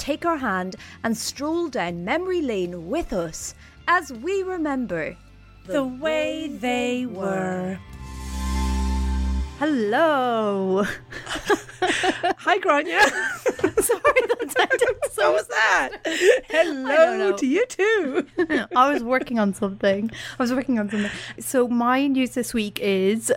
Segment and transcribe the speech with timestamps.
[0.00, 3.54] take our hand and stroll down memory lane with us
[3.86, 5.14] as we remember
[5.66, 7.78] The way they were.
[9.58, 10.84] Hello.
[11.84, 12.98] Hi, Gráinne.
[13.82, 15.90] Sorry, that sounded so was that?
[16.48, 18.26] Hello to you too.
[18.74, 20.10] I was working on something.
[20.38, 21.10] I was working on something.
[21.38, 23.30] So my news this week is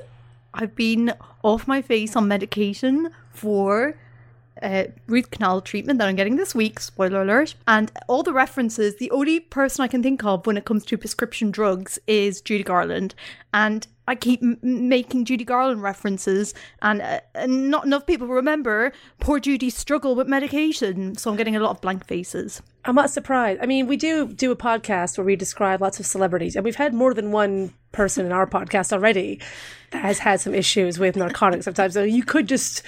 [0.54, 1.14] I've been
[1.44, 3.96] off my face on medication for
[4.62, 6.80] uh, root canal treatment that I'm getting this week.
[6.80, 7.56] Spoiler alert!
[7.68, 8.98] And all the references.
[8.98, 12.64] The only person I can think of when it comes to prescription drugs is Judy
[12.64, 13.16] Garland,
[13.54, 18.92] and I keep m- making Judy Garland references, and, uh, and not enough people remember
[19.20, 21.16] poor Judy's struggle with medication.
[21.16, 22.62] So I'm getting a lot of blank faces.
[22.86, 23.62] I'm not surprised.
[23.62, 26.76] I mean, we do do a podcast where we describe lots of celebrities, and we've
[26.76, 29.40] had more than one person in our podcast already
[29.92, 31.94] that has had some issues with narcotics sometimes.
[31.94, 32.84] So you could just,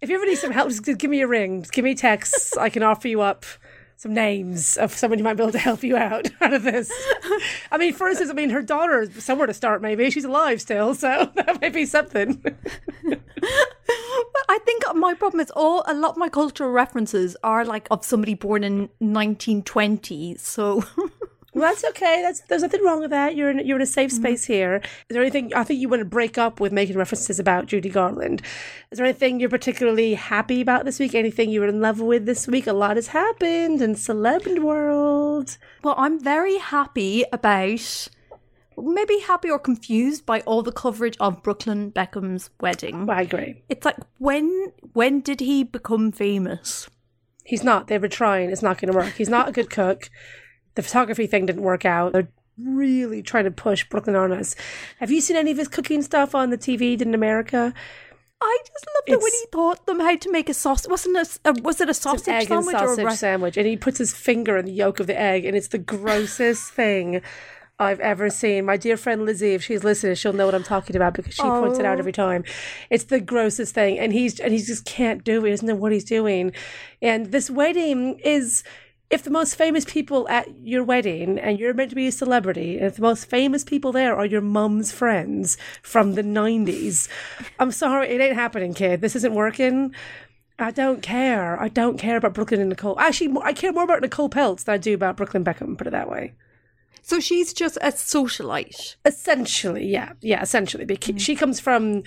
[0.00, 1.96] if you ever need some help, just give me a ring, just give me a
[1.96, 2.56] text.
[2.56, 3.44] I can offer you up
[3.98, 6.90] some names of someone who might be able to help you out out of this.
[7.72, 10.08] I mean, for instance, I mean, her daughter, is somewhere to start, maybe.
[10.10, 12.34] She's alive still, so that might be something.
[12.36, 12.54] But
[14.48, 18.04] I think my problem is all a lot of my cultural references are like of
[18.04, 20.36] somebody born in 1920.
[20.36, 20.84] So
[21.58, 22.22] Well, that's okay.
[22.22, 23.34] That's there's nothing wrong with that.
[23.34, 24.22] You're in you're in a safe mm-hmm.
[24.22, 24.76] space here.
[24.76, 25.52] Is there anything?
[25.54, 28.42] I think you want to break up with making references about Judy Garland.
[28.92, 31.14] Is there anything you're particularly happy about this week?
[31.14, 32.66] Anything you were in love with this week?
[32.68, 35.58] A lot has happened in celeb world.
[35.82, 38.08] Well, I'm very happy about,
[38.76, 43.10] maybe happy or confused by all the coverage of Brooklyn Beckham's wedding.
[43.10, 43.62] I agree.
[43.68, 46.88] It's like when when did he become famous?
[47.44, 47.88] He's not.
[47.88, 48.50] They were trying.
[48.50, 49.14] It's not going to work.
[49.14, 50.10] He's not a good cook.
[50.78, 52.12] The photography thing didn't work out.
[52.12, 54.54] They're really trying to push Brooklyn on us.
[55.00, 57.74] Have you seen any of his cooking stuff on the TV in America?
[58.40, 60.88] I just loved it when he taught them how to make a sausage.
[60.88, 61.40] Wasn't it?
[61.44, 63.98] A, was it a sausage egg and sandwich sausage or a sandwich, and he puts
[63.98, 67.22] his finger in the yolk of the egg, and it's the grossest thing
[67.80, 68.64] I've ever seen.
[68.64, 71.42] My dear friend Lizzie, if she's listening, she'll know what I'm talking about because she
[71.42, 71.98] points it out Oh.
[71.98, 72.44] every time.
[72.88, 75.48] It's the grossest thing, and he's and he just can't do it.
[75.48, 76.52] He doesn't know what he's doing,
[77.02, 78.62] and this wedding is.
[79.10, 82.76] If the most famous people at your wedding and you're meant to be a celebrity,
[82.76, 87.08] and if the most famous people there are your mum's friends from the 90s,
[87.58, 89.00] I'm sorry, it ain't happening, kid.
[89.00, 89.94] This isn't working.
[90.58, 91.60] I don't care.
[91.60, 92.98] I don't care about Brooklyn and Nicole.
[92.98, 95.90] Actually, I care more about Nicole Peltz than I do about Brooklyn Beckham, put it
[95.90, 96.34] that way.
[97.02, 98.96] So she's just a socialite.
[99.06, 100.12] Essentially, yeah.
[100.20, 100.84] Yeah, essentially.
[100.84, 101.20] Because mm.
[101.20, 102.02] she comes from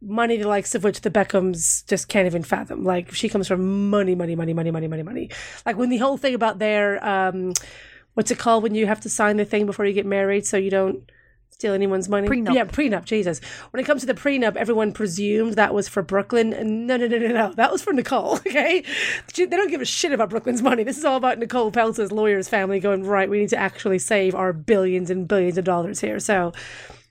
[0.00, 2.84] money the likes of which the Beckhams just can't even fathom.
[2.84, 5.30] Like, she comes from money, money, money, money, money, money, money.
[5.66, 7.52] Like, when the whole thing about their, um,
[8.14, 10.56] what's it called when you have to sign the thing before you get married so
[10.56, 11.10] you don't
[11.50, 12.28] steal anyone's money?
[12.28, 12.54] Prenup.
[12.54, 13.40] Yeah, prenup, Jesus.
[13.70, 16.52] When it comes to the prenup, everyone presumed that was for Brooklyn.
[16.52, 17.52] And no, no, no, no, no.
[17.54, 18.84] That was for Nicole, okay?
[19.34, 20.84] They don't give a shit about Brooklyn's money.
[20.84, 24.36] This is all about Nicole Peltz's lawyer's family going, right, we need to actually save
[24.36, 26.20] our billions and billions of dollars here.
[26.20, 26.52] So,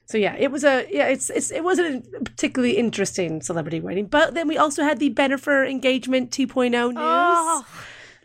[0.08, 4.06] so yeah, it was a yeah, it's it's it wasn't a particularly interesting celebrity wedding.
[4.06, 6.94] But then we also had the Bennifer engagement 2.0 news.
[6.98, 7.68] Oh,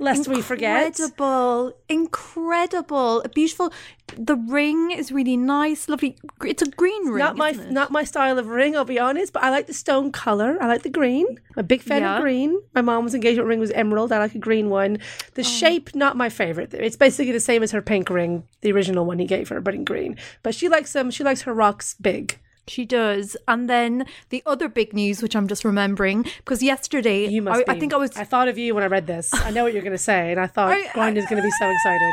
[0.03, 0.87] lest we forget.
[0.99, 3.73] Incredible, incredible, beautiful.
[4.17, 6.17] The ring is really nice, lovely.
[6.45, 7.19] It's a green ring.
[7.19, 10.13] Not my not my style of ring, I'll be honest, but I like the stone
[10.13, 10.59] color.
[10.61, 11.27] I like the green.
[11.57, 12.17] I'm a big fan Yeah.
[12.17, 12.61] of green.
[12.75, 14.13] My mom's engagement ring was emerald.
[14.13, 14.99] I like a green one.
[15.01, 15.05] Oh.
[15.35, 16.75] The shape, not my favorite.
[16.75, 19.75] It's basically the same as her pink ring, the original one he gave her, but
[19.75, 20.17] in green.
[20.43, 21.11] But she likes them.
[21.11, 22.39] She likes her rocks big.
[22.67, 23.37] She does.
[23.49, 27.69] And then the other big news, which I'm just remembering, because yesterday, You must.
[27.69, 28.17] I, I think I was.
[28.17, 29.31] I thought of you when I read this.
[29.33, 31.51] I know what you're going to say, and I thought I- Gráinne's going to be
[31.51, 32.13] so excited.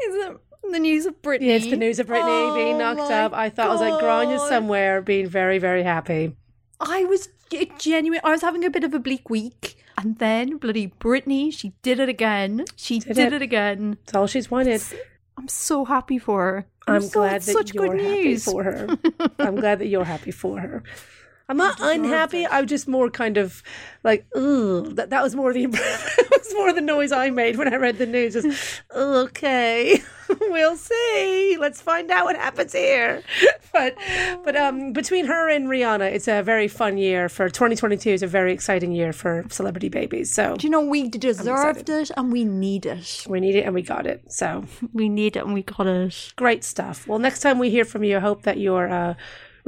[0.01, 0.41] Is it
[0.71, 1.47] the news of Britney?
[1.47, 3.33] Yeah, it's the news of Britney Oh being knocked up.
[3.33, 4.49] I thought I was like God.
[4.49, 6.37] somewhere being very, very happy.
[6.81, 7.29] I was
[7.79, 8.21] genuine.
[8.23, 11.99] I was having a bit of a bleak week, and then bloody Britney, she did
[11.99, 12.65] it again.
[12.77, 13.33] She did, it.
[13.33, 13.43] it.
[13.43, 13.99] again.
[14.05, 14.83] It's all she's wanted.
[15.37, 16.67] I'm so happy for her.
[16.89, 18.99] I'm so- glad that such you're good happy for her.
[19.39, 20.83] I'm glad that you're happy for her.
[21.49, 22.47] I'm not unhappy.
[22.47, 23.63] I'm just more kind of
[24.05, 24.95] like, ugh.
[24.97, 27.99] That, that was more the that was more the noise I made when I read
[27.99, 28.35] the news.
[28.35, 30.03] Just okay,
[30.41, 31.57] we'll see.
[31.59, 33.23] Let's find out what happens here.
[33.71, 33.97] But
[34.45, 38.11] but um, between her and Rihanna, it's a very fun year for 2022.
[38.11, 40.33] is a very exciting year for celebrity babies.
[40.33, 43.27] So Do you know we deserved it and we need it.
[43.29, 44.33] we need it and we got it.
[44.33, 44.65] So
[44.95, 46.33] We need it and we got it.
[46.37, 47.07] Great stuff.
[47.07, 49.15] Well, next time we hear from you, I hope that your uh,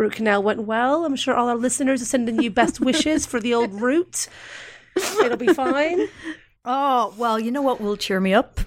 [0.01, 1.05] root canal went well.
[1.05, 4.29] I'm sure all our listeners are sending you best wishes for the old root.
[4.97, 6.09] It'll be fine.
[6.65, 8.61] Oh, well, you know what will cheer me up?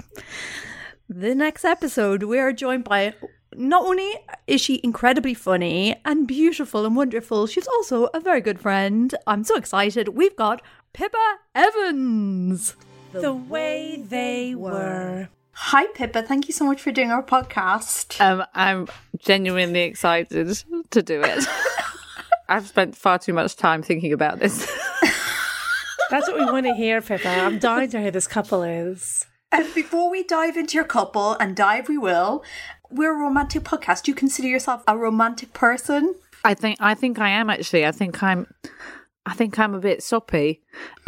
[1.09, 3.13] The next episode, we are joined by
[3.55, 4.13] not only
[4.47, 9.13] is she incredibly funny and beautiful and wonderful, she's also a very good friend.
[9.27, 10.09] I'm so excited.
[10.09, 10.61] We've got
[10.93, 12.75] Pippa Evans.
[13.11, 15.29] The way they were.
[15.55, 16.23] Hi, Pippa.
[16.23, 18.19] Thank you so much for doing our podcast.
[18.19, 18.87] Um, I'm
[19.19, 21.45] genuinely excited to do it.
[22.49, 24.59] I've spent far too much time thinking about this.
[26.09, 27.29] That's what we want to hear, Pippa.
[27.29, 29.25] I'm dying to hear this couple is.
[29.51, 32.43] And before we dive into your couple, and dive we will,
[32.89, 34.03] we're a romantic podcast.
[34.03, 36.15] Do you consider yourself a romantic person?
[36.43, 37.85] I think I think I am actually.
[37.85, 38.47] I think I'm
[39.25, 40.61] I think I'm a bit soppy.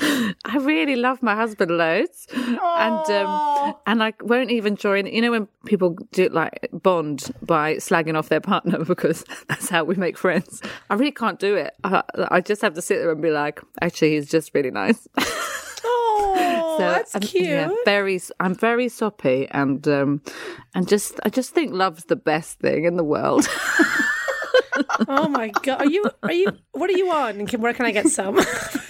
[0.00, 5.06] I really love my husband loads, and um, and I won't even join.
[5.06, 9.84] You know when people do like bond by slagging off their partner because that's how
[9.84, 10.60] we make friends.
[10.90, 11.74] I really can't do it.
[11.82, 15.08] I, I just have to sit there and be like, actually, he's just really nice.
[15.82, 17.44] Oh, that's I'm- cute.
[17.44, 18.20] yeah, very.
[18.38, 20.20] I'm very soppy, and um,
[20.74, 23.48] and just I just think love's the best thing in the world.
[25.08, 26.04] Oh my god, are you?
[26.22, 26.52] Are you?
[26.72, 27.46] What are you on?
[27.46, 28.38] Can, where can I get some?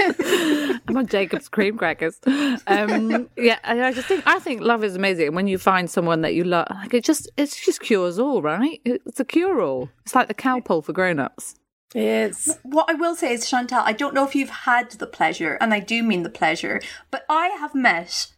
[0.00, 2.18] I'm on Jacob's cream crackers.
[2.66, 5.28] Um, yeah, I, I just think I think love is amazing.
[5.28, 8.42] And when you find someone that you love, like it just it just cures all,
[8.42, 8.80] right?
[8.84, 9.88] It's a cure all.
[10.04, 11.54] It's like the cow Calpol for grown ups.
[11.94, 15.58] It's What I will say is, Chantal, I don't know if you've had the pleasure,
[15.60, 16.80] and I do mean the pleasure,
[17.10, 18.28] but I have met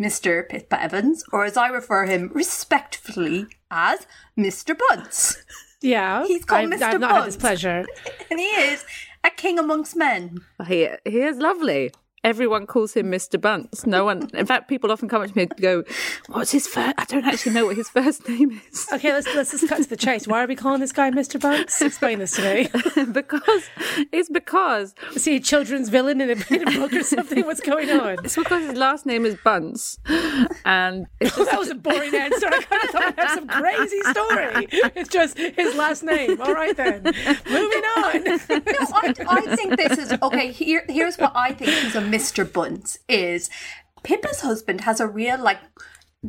[0.00, 0.48] Mr.
[0.48, 4.06] Pippa Evans, or as I refer him respectfully as
[4.38, 4.76] Mr.
[4.88, 5.42] Bunce.
[5.82, 6.26] yeah.
[6.26, 6.82] He's called I've, Mr.
[6.82, 7.40] I've not had this Bunce.
[7.42, 7.84] pleasure.
[8.30, 8.84] And he is
[9.26, 10.38] a king amongst men.
[10.66, 11.92] He he is lovely.
[12.26, 13.40] Everyone calls him Mr.
[13.40, 13.86] Bunce.
[13.86, 15.84] No one, in fact, people often come up to me and go,
[16.26, 19.52] "What's his first?" I don't actually know what his first name is Okay, let's let's
[19.52, 20.26] just cut to the chase.
[20.26, 21.40] Why are we calling this guy Mr.
[21.40, 21.80] Bunce?
[21.80, 22.68] Explain this to me.
[23.12, 23.70] because
[24.10, 27.46] it's because Is he a children's villain in a, in a book or something?
[27.46, 28.16] What's going on?
[28.24, 30.00] it's because his last name is Bunce,
[30.64, 32.48] and it's oh, just That was a boring answer.
[32.48, 34.66] I kind of thought I'd have some crazy story.
[34.96, 36.40] It's just his last name.
[36.40, 37.04] All right then.
[37.04, 38.24] Moving on.
[38.24, 40.50] No, I, I think this is okay.
[40.50, 42.50] Here, here's what I think is a Mr.
[42.50, 43.50] Bunce is
[44.02, 45.58] Pippa's husband has a real like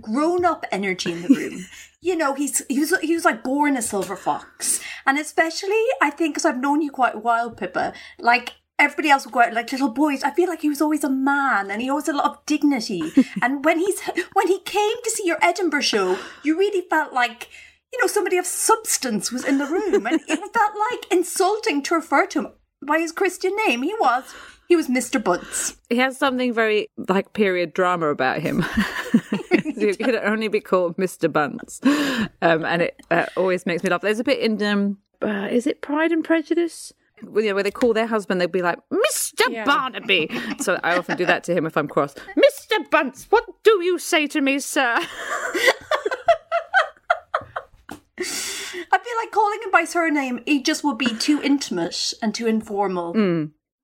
[0.02, 1.66] grown up energy in the room.
[2.00, 6.12] You know, he's he was he was like born a silver fox, and especially I
[6.12, 7.92] think because I've known you quite a while, Pippa.
[8.20, 10.24] Like everybody else would go out like little boys.
[10.24, 12.46] I feel like he was always a man and he always had a lot of
[12.46, 13.02] dignity.
[13.42, 14.00] and when he's
[14.34, 17.50] when he came to see your Edinburgh show, you really felt like
[17.92, 21.96] you know somebody of substance was in the room, and it felt like insulting to
[21.96, 22.54] refer to him
[22.88, 23.82] by his Christian name.
[23.82, 24.24] He was
[24.68, 25.24] he was Mr.
[25.24, 25.78] Bunce.
[25.90, 28.66] He has something very like period drama about him.
[29.76, 31.32] he could only be called Mr.
[31.32, 31.80] Bunce,
[32.42, 34.02] um, and it uh, always makes me laugh.
[34.02, 36.94] There's a bit in um, uh, is it Pride and Prejudice?
[37.22, 39.50] You know, where they call their husband, they'd be like, Mr.
[39.50, 39.66] Yeah.
[39.66, 40.30] Barnaby.
[40.60, 42.14] So I often do that to him if I'm cross.
[42.14, 42.88] Mr.
[42.92, 45.00] Bunce, what do you say to me, sir?
[48.20, 52.46] I feel like calling him by surname, it just would be too intimate and too
[52.46, 53.14] informal.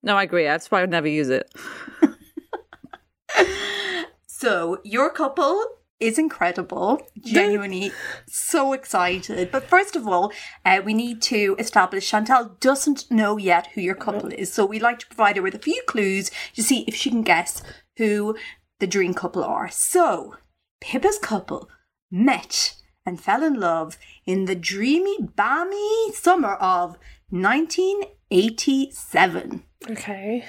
[0.04, 0.44] No, I agree.
[0.44, 1.50] That's why I would never use it.
[4.44, 5.64] So, your couple
[6.02, 7.02] is incredible.
[7.18, 7.94] Genuinely
[8.28, 9.50] so excited.
[9.54, 10.34] But first of all,
[10.66, 14.52] uh, we need to establish Chantal doesn't know yet who your couple is.
[14.52, 17.22] So, we like to provide her with a few clues to see if she can
[17.22, 17.64] guess
[17.96, 18.36] who
[18.82, 19.70] the dream couple are.
[19.70, 20.36] So,
[20.82, 21.70] Pippa's couple
[22.12, 26.98] met and fell in love in the dreamy, balmy summer of
[28.34, 29.64] 1987.
[29.92, 30.46] Okay.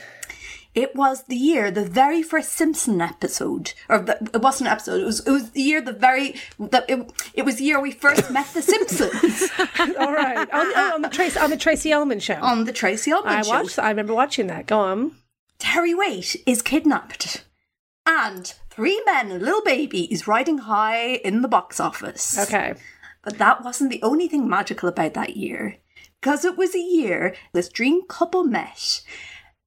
[0.75, 5.01] It was the year the very first Simpson episode, or the, it wasn't an episode.
[5.03, 7.93] It was it was the year the very the, it, it was the year we
[7.93, 9.51] first met the Simpsons
[9.99, 10.49] All right.
[10.53, 12.35] on, on, on the Tracy on the Tracey Ullman show.
[12.43, 13.51] on the Tracey Ullman I show.
[13.51, 13.79] watched.
[13.79, 14.67] I remember watching that.
[14.67, 15.13] Go on.
[15.61, 17.45] Terry Waite is kidnapped,
[18.05, 22.37] and three men and a little baby is riding high in the box office.
[22.37, 22.75] Okay.
[23.23, 25.77] But that wasn't the only thing magical about that year.
[26.25, 29.03] Because it was a year this dream couple met.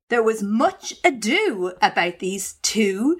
[0.09, 3.19] There was much ado about these two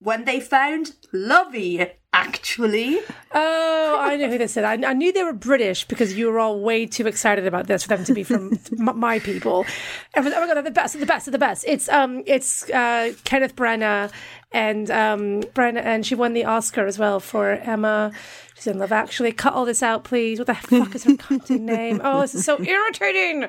[0.00, 2.98] when they found Lovey, actually.
[3.32, 4.64] Oh, I know who this is.
[4.64, 7.82] I, I knew they were British because you were all way too excited about this
[7.84, 9.64] for them to be from my people.
[10.14, 11.64] And oh my god, they're the best, the best, the best.
[11.66, 14.10] It's um, it's uh, Kenneth Branagh
[14.52, 18.12] and um, Branagh, and she won the Oscar as well for Emma.
[18.54, 19.32] She's in Love Actually.
[19.32, 20.38] Cut all this out, please.
[20.38, 22.00] What the fuck is her cunting name?
[22.02, 23.46] Oh, this is so irritating.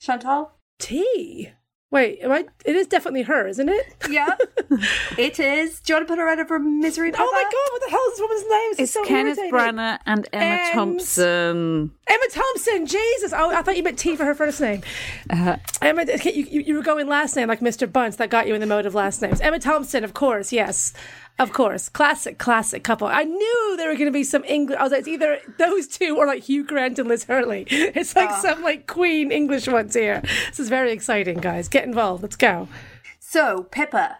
[0.00, 0.52] Chantal?
[0.78, 1.52] T.
[1.92, 2.46] Wait, am I?
[2.64, 3.94] It is definitely her, isn't it?
[4.10, 4.34] Yeah,
[5.18, 5.78] it is.
[5.80, 7.12] Do you want to put her out of her misery?
[7.14, 8.70] Oh my god, what the hell is this woman's name?
[8.70, 9.52] This It's so Kenneth irritating.
[9.76, 11.90] Branagh and Emma And- Thompson.
[12.08, 13.32] Emma Thompson, Jesus!
[13.34, 14.82] Oh, I thought you meant T for her first name.
[15.30, 15.56] Uh-huh.
[15.80, 17.90] Emma, you, you, you were going last name like Mr.
[17.90, 18.16] Bunce.
[18.16, 19.40] That got you in the mode of last names.
[19.40, 20.92] Emma Thompson, of course, yes.
[21.38, 21.88] Of course.
[21.88, 23.08] Classic, classic couple.
[23.08, 24.78] I knew there were going to be some English.
[24.78, 27.66] I was like, it's either those two or like Hugh Grant and Liz Hurley.
[27.70, 28.40] It's like ah.
[28.40, 30.22] some like Queen English ones here.
[30.48, 31.68] This is very exciting, guys.
[31.68, 32.22] Get involved.
[32.22, 32.68] Let's go.
[33.18, 34.18] So, Pippa,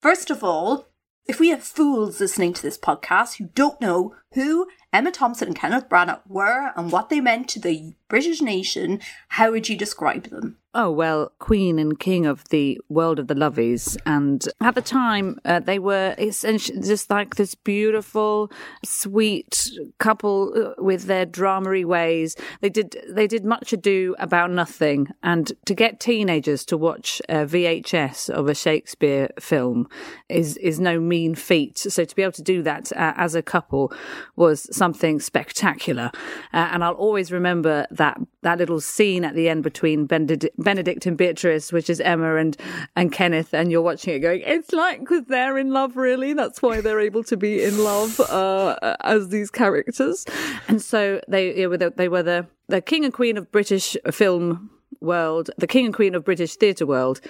[0.00, 0.88] first of all,
[1.26, 5.56] if we have fools listening to this podcast who don't know who Emma Thompson and
[5.56, 10.24] Kenneth Branagh were and what they meant to the British nation, how would you describe
[10.30, 10.56] them?
[10.80, 13.96] Oh, well, Queen and King of the world of the luvvies.
[14.06, 18.52] And at the time, uh, they were essentially just like this beautiful,
[18.84, 22.36] sweet couple uh, with their dramery ways.
[22.60, 25.08] They did, they did much ado about nothing.
[25.20, 29.88] And to get teenagers to watch a VHS of a Shakespeare film
[30.28, 31.76] is, is no mean feat.
[31.78, 33.92] So to be able to do that uh, as a couple
[34.36, 36.12] was something spectacular.
[36.54, 41.06] Uh, and I'll always remember that, that little scene at the end between Benedict, Benedict
[41.06, 42.54] and Beatrice, which is Emma and,
[42.94, 46.34] and Kenneth, and you're watching it going, it's like because they're in love, really.
[46.34, 50.26] That's why they're able to be in love uh, as these characters.
[50.68, 53.96] And so they, they were the, they were the, the king and queen of British
[54.10, 54.68] film
[55.00, 57.22] world, the king and queen of British theatre world,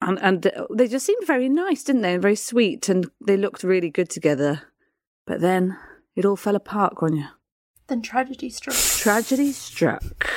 [0.00, 2.12] and and they just seemed very nice, didn't they?
[2.12, 4.62] And very sweet, and they looked really good together.
[5.26, 5.76] But then
[6.14, 7.28] it all fell apart, Gráinne.
[7.88, 8.76] Then tragedy struck.
[8.76, 10.30] Tragedy struck.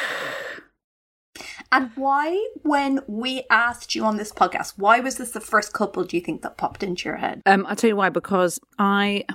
[1.71, 6.03] And why, when we asked you on this podcast, why was this the first couple
[6.03, 7.41] do you think that popped into your head?
[7.45, 8.09] Um, I'll tell you why.
[8.09, 9.25] Because I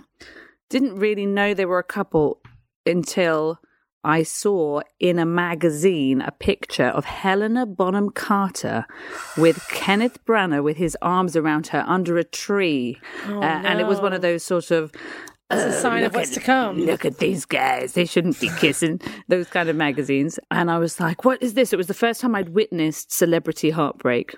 [0.70, 2.40] didn't really know they were a couple
[2.86, 3.60] until
[4.04, 8.86] I saw in a magazine a picture of Helena Bonham Carter
[9.36, 12.98] with Kenneth Branagh with his arms around her under a tree,
[13.28, 14.92] uh, and it was one of those sort of.
[15.52, 16.78] It's a sign of what's at- to come.
[16.78, 17.92] Look at these guys.
[17.92, 19.00] They shouldn't be kissing.
[19.28, 20.38] Those kind of magazines.
[20.50, 21.72] And I was like, what is this?
[21.72, 24.34] It was the first time I'd witnessed celebrity heartbreak.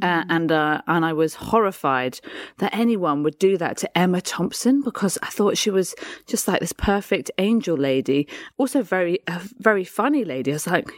[0.00, 2.18] Uh, and uh, and I was horrified
[2.58, 5.94] that anyone would do that to Emma Thompson because I thought she was
[6.26, 8.26] just like this perfect angel lady,
[8.56, 10.50] also very a very funny lady.
[10.50, 10.90] I was like,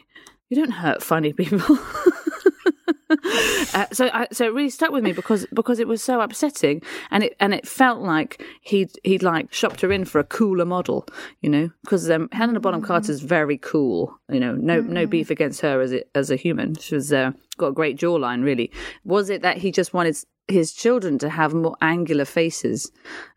[0.48, 1.76] you don't hurt funny people.
[3.74, 6.82] uh, so, I, so it really stuck with me because because it was so upsetting,
[7.10, 10.64] and it and it felt like he'd he'd like shopped her in for a cooler
[10.64, 11.06] model,
[11.40, 15.60] you know, because um, Helena Bonham Carter's very cool, you know, no no beef against
[15.60, 16.74] her as a, as a human.
[16.76, 18.70] She was uh, got a great jawline, really.
[19.04, 20.16] Was it that he just wanted
[20.48, 22.90] his children to have more angular faces?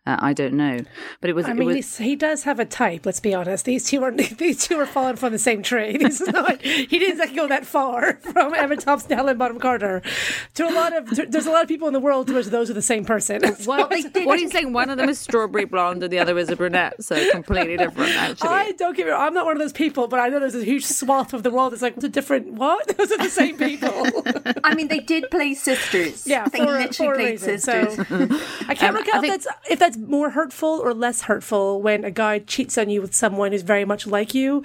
[0.08, 0.82] Uh, I don't know,
[1.20, 1.48] but it was.
[1.48, 3.06] I mean, was, he does have a type.
[3.08, 3.66] Let's be honest.
[3.66, 5.98] These two are these two are falling from the same tree.
[6.06, 6.62] This is not.
[6.62, 10.04] He didn't go that far from Emma Thompson to Helen Bottom Carter.
[10.56, 12.46] To a lot of to, there's a lot of people in the world to which
[12.48, 13.42] those are the same person.
[13.66, 14.74] well, they did- what are you saying?
[14.74, 18.12] One of them is strawberry blonde and the other is a brunette, so completely different,
[18.16, 18.50] actually.
[18.50, 19.22] I don't get me wrong.
[19.28, 21.50] I'm not one of those people, but I know there's a huge swath of the
[21.50, 22.96] world that's like, it's a different what?
[22.96, 23.90] Those are the same people.
[24.64, 26.28] I mean, they did play sisters.
[26.28, 27.58] Yeah, they for, literally for played reason.
[27.60, 27.96] sisters.
[27.96, 31.82] So I can't Um, work out think- that's if that's more hurtful or less hurtful
[31.82, 34.64] when a guy cheats on you with someone who's very much like you.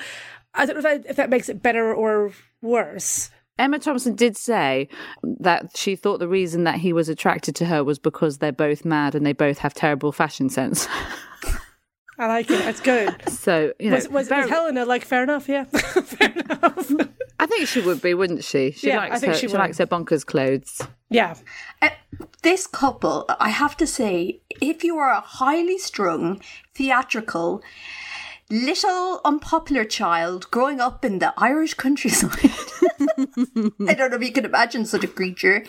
[0.55, 2.33] I don't know if that, if that makes it better or
[2.63, 3.31] worse.
[3.59, 4.89] Emma Thompson did say
[5.23, 8.85] that she thought the reason that he was attracted to her was because they're both
[8.87, 10.89] mad and they both have terrible fashion sense.
[12.19, 12.59] I like it.
[12.59, 13.29] That's good.
[13.31, 15.49] So, you know, Was, was, very- was Helena like fair enough?
[15.49, 16.91] Yeah, fair enough.
[17.41, 18.73] I think she would be, wouldn't she?
[18.73, 20.83] She Yeah, I likes think her, she she, likes her bonkers clothes.
[21.09, 21.35] Yeah,
[21.81, 21.89] Uh,
[22.43, 26.41] this couple, I have to say, if you are a highly strung,
[26.75, 27.63] theatrical,
[28.51, 32.51] little unpopular child growing up in the Irish countryside,
[33.89, 35.65] I don't know if you can imagine such a creature.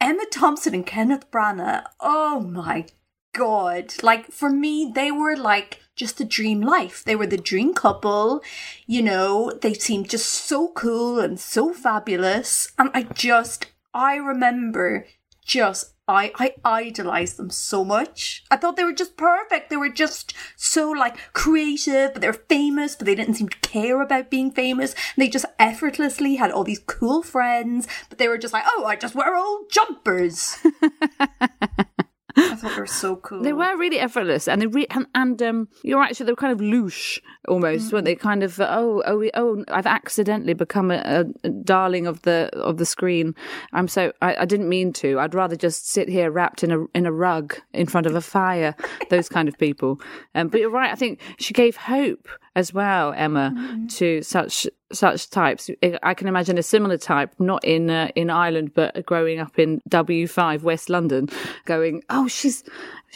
[0.00, 2.86] Emma Thompson and Kenneth Branagh, oh my
[3.32, 3.94] god.
[4.02, 7.02] Like, for me, they were like just the dream life.
[7.04, 8.42] They were the dream couple.
[8.86, 12.70] You know, they seemed just so cool and so fabulous.
[12.78, 15.06] And I just, I remember
[15.44, 18.44] just I I idolized them so much.
[18.50, 19.70] I thought they were just perfect.
[19.70, 23.58] They were just so like creative, but they were famous, but they didn't seem to
[23.58, 24.94] care about being famous.
[25.16, 28.96] They just effortlessly had all these cool friends, but they were just like, oh, I
[28.96, 30.58] just wear old jumpers.
[32.36, 33.42] I thought they were so cool.
[33.42, 36.16] They were really effortless, and they re- and, and um, you're right.
[36.16, 38.14] So they were kind of louche almost, weren't they?
[38.14, 42.76] Kind of oh oh we- oh I've accidentally become a, a darling of the of
[42.78, 43.34] the screen.
[43.72, 45.18] I'm so I, I didn't mean to.
[45.18, 48.20] I'd rather just sit here wrapped in a in a rug in front of a
[48.20, 48.74] fire.
[49.10, 50.00] Those kind of people.
[50.34, 50.90] Um, but you're right.
[50.92, 53.52] I think she gave hope as well, Emma,
[53.96, 55.68] to such such types.
[55.82, 59.58] I- I can imagine a similar type, not in uh, in Ireland, but growing up
[59.58, 61.28] in W5 West London,
[61.64, 62.62] going, "Oh, she's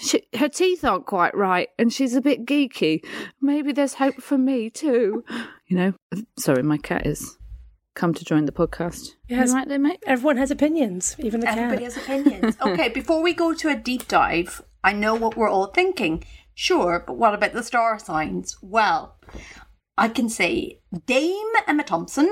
[0.00, 3.04] she, her teeth aren't quite right, and she's a bit geeky.
[3.40, 5.24] Maybe there's hope for me too."
[5.66, 5.94] You know.
[6.38, 7.36] Sorry, my cat is
[7.94, 9.10] come to join the podcast.
[9.28, 9.52] Yes.
[9.52, 10.02] Right there, mate?
[10.06, 11.92] everyone has opinions, even the Everybody cat.
[11.92, 12.56] has opinions.
[12.62, 16.24] okay, before we go to a deep dive, I know what we're all thinking.
[16.54, 18.56] Sure, but what about the star signs?
[18.62, 19.16] Well,
[19.98, 22.30] I can say Dame Emma Thompson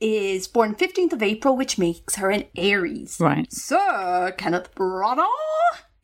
[0.00, 3.18] is born 15th of April, which makes her an Aries.
[3.20, 3.50] Right.
[3.52, 5.26] Sir Kenneth Branagh,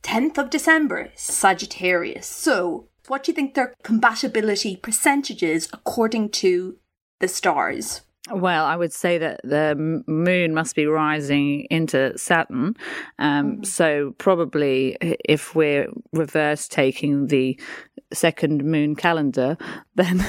[0.03, 2.27] 10th of December, Sagittarius.
[2.27, 6.77] So, what do you think their compatibility percentages according to
[7.19, 8.03] the stars?
[8.31, 12.77] Well, I would say that the moon must be rising into Saturn.
[13.19, 17.59] Um, So, probably if we're reverse taking the
[18.13, 19.57] second moon calendar,
[19.95, 20.21] then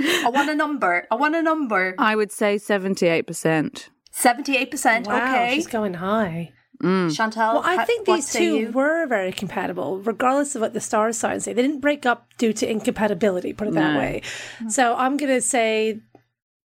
[0.00, 1.06] I want a number.
[1.10, 1.94] I want a number.
[1.98, 3.88] I would say 78%.
[4.14, 5.06] 78%.
[5.06, 5.54] Wow, okay.
[5.54, 6.52] she's going high.
[6.80, 11.12] Chantal, Well, I ha- think these two were very compatible, regardless of what the star
[11.12, 11.52] signs say.
[11.52, 13.98] They didn't break up due to incompatibility, put it that No.
[13.98, 14.22] way.
[14.68, 16.00] So I'm going to say,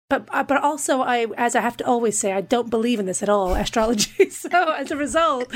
[0.10, 3.08] but uh, but also I, as I have to always say, I don't believe in
[3.08, 4.30] this at all, astrology.
[4.30, 5.52] so as a result,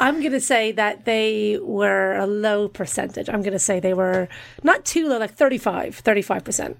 [0.00, 3.28] I'm going to say that they were a low percentage.
[3.28, 4.26] I'm going to say they were
[4.64, 6.76] not too low, like 35, 35 percent.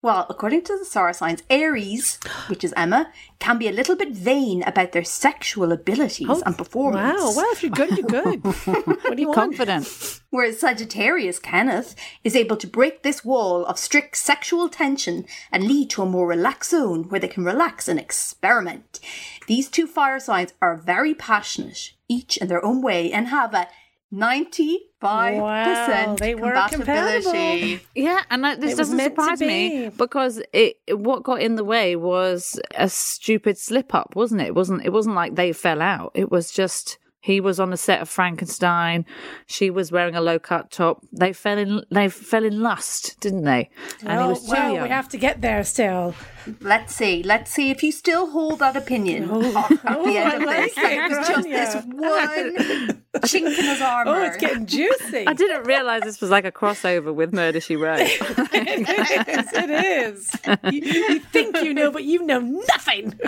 [0.00, 4.12] Well, according to the star signs, Aries, which is Emma, can be a little bit
[4.12, 7.20] vain about their sexual abilities oh, and performance.
[7.20, 8.44] Wow, well, if you're good, you're good.
[8.66, 9.34] what do you want?
[9.56, 10.20] Confident.
[10.30, 15.90] Whereas Sagittarius, Kenneth, is able to break this wall of strict sexual tension and lead
[15.90, 19.00] to a more relaxed zone where they can relax and experiment.
[19.48, 23.66] These two fire signs are very passionate, each in their own way, and have a
[24.12, 27.80] 95% Wow, they were compatibility.
[27.94, 31.54] Yeah, and that, this It doesn't meant to surprise me because it what got in
[31.54, 34.48] the way was a stupid slip up, wasn't it?
[34.48, 36.12] It wasn't it wasn't like they fell out.
[36.14, 39.04] It was just He was on the set of Frankenstein.
[39.46, 41.04] She was wearing a low cut top.
[41.12, 43.70] They fell in they fell in lust, didn't they?
[44.04, 44.82] And he was too well, young.
[44.84, 46.14] we have to get there still.
[46.60, 47.22] Let's see.
[47.24, 49.42] Let's see if you still hold that opinion oh.
[49.68, 50.74] at the oh, end I of like this.
[50.76, 54.10] That it, it was just this one chink in his armor.
[54.12, 55.26] Oh, it's getting juicy.
[55.26, 57.98] I didn't realise this was like a crossover with Murder She Wrote.
[58.00, 59.52] it is.
[59.52, 60.36] It is.
[60.72, 63.18] You, you think you know, but you know nothing.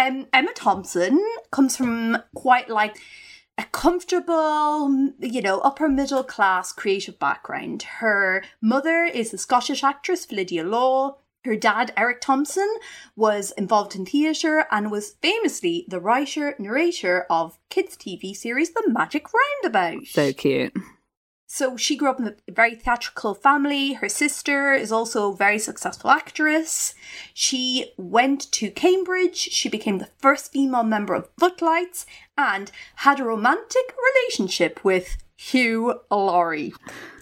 [0.00, 2.96] Um, Emma Thompson comes from quite like
[3.58, 7.82] a comfortable, you know, upper middle class creative background.
[7.82, 11.18] Her mother is the Scottish actress Phyllida Law.
[11.44, 12.68] Her dad, Eric Thompson,
[13.16, 18.84] was involved in theatre and was famously the writer, narrator of kids' TV series The
[18.88, 20.06] Magic Roundabout.
[20.06, 20.74] so cute.
[21.52, 23.94] So she grew up in a very theatrical family.
[23.94, 26.94] Her sister is also a very successful actress.
[27.34, 29.36] She went to Cambridge.
[29.36, 32.06] She became the first female member of Footlights
[32.38, 36.72] and had a romantic relationship with Hugh Laurie.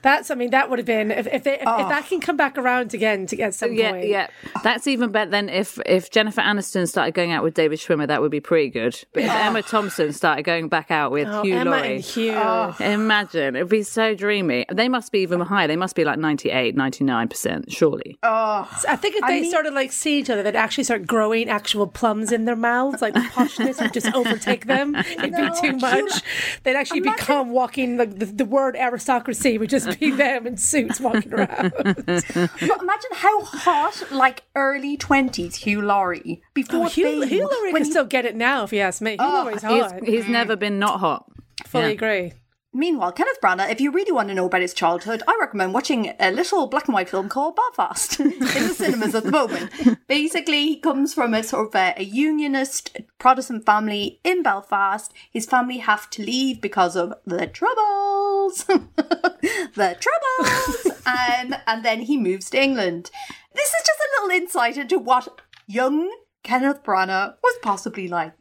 [0.03, 0.31] That's.
[0.31, 2.57] I mean, that would have been if if, they, if, if that can come back
[2.59, 4.07] around again to get some Yeah, point.
[4.09, 4.29] yeah.
[4.63, 8.21] That's even better than if if Jennifer Aniston started going out with David Schwimmer, that
[8.21, 8.99] would be pretty good.
[9.13, 9.37] But if oh.
[9.37, 12.33] Emma Thompson started going back out with Oh, Hugh Emma Laurie, and Hugh.
[12.35, 12.75] Oh.
[12.81, 14.65] imagine it'd be so dreamy.
[14.73, 15.67] They must be even higher.
[15.67, 18.19] They must be like 98, 99 percent, surely.
[18.23, 22.33] I think if they started like seeing each other, they'd actually start growing actual plums
[22.33, 23.03] in their mouths.
[23.03, 24.95] Like the poshness would just overtake them.
[24.97, 26.23] It'd No, be too much.
[26.63, 27.97] They'd actually Imagine- become walking.
[27.97, 31.73] Like the, the word aristocracy would just be them in suits walking around.
[31.77, 37.73] But imagine how hot, like early 20s, Hugh Laurie, before Oh, Hugh, Fame, Hugh Laurie
[37.73, 39.13] can he- still get it now, if you ask me.
[39.13, 40.05] Hugh oh, Laurie's He's, hot.
[40.05, 41.31] he's never been not hot.
[41.67, 41.91] Fully yeah.
[41.91, 42.33] agree.
[42.73, 46.15] Meanwhile, Kenneth Branagh, if you really want to know about his childhood, I recommend watching
[46.21, 49.71] a little black and white film called Belfast in the cinemas at the moment.
[50.07, 55.15] Basically, he comes from a sort of a, a unionist Protestant family in Belfast.
[55.31, 58.65] His family have to leave because of the troubles.
[58.65, 60.99] the troubles.
[61.07, 63.11] um, and then he moves to England.
[63.55, 66.11] This is just a little insight into what young
[66.43, 68.35] Kenneth Branagh was possibly like.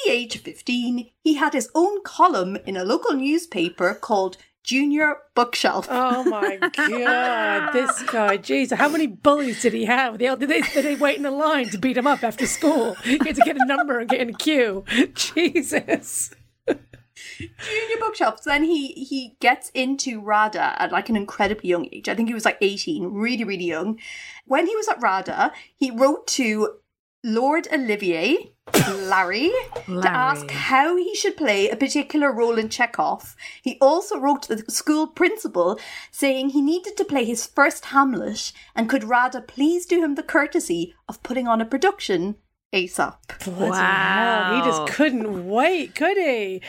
[0.00, 4.38] At the age of 15, he had his own column in a local newspaper called
[4.62, 5.88] Junior Bookshelf.
[5.90, 8.78] Oh my god, this guy, Jesus!
[8.78, 10.16] How many bullies did he have?
[10.16, 12.94] Did they, did they wait in a line to beat him up after school?
[13.04, 14.84] He had to get a number and get in a queue.
[15.14, 16.30] Jesus!
[16.66, 18.42] Junior Bookshelf.
[18.42, 22.08] Then he he gets into RADA at like an incredibly young age.
[22.08, 23.98] I think he was like 18, really, really young.
[24.46, 26.76] When he was at RADA, he wrote to
[27.22, 28.52] Lord Olivier,
[28.88, 29.50] Larry,
[29.86, 33.36] to ask how he should play a particular role in Chekhov.
[33.62, 35.78] He also wrote to the school principal
[36.10, 40.22] saying he needed to play his first Hamlet and could rather please do him the
[40.22, 42.36] courtesy of putting on a production
[42.72, 43.16] ASAP.
[43.44, 44.56] Bloody Wow.
[44.56, 46.62] he just couldn't wait, could he?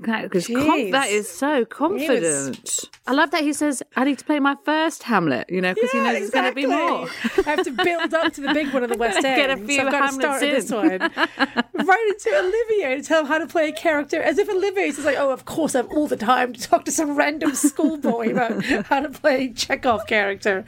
[0.00, 0.66] That, 'cause Jeez.
[0.66, 2.84] com- that is so confident.
[3.06, 5.90] I love that he says, I need to play my first Hamlet, you know, because
[5.90, 7.08] he Yeah, knows it's going to be more.
[7.46, 9.36] I have to build up to the big one in the West End.
[9.36, 10.98] Get a so I've got to start Hamlets this one.
[11.86, 14.96] right into to Olivier to tell him how to play a character, as if Olivier's
[14.96, 17.54] just like, oh, of course, I have all the time to talk to some random
[17.54, 20.64] schoolboy about how to play Chekhov character.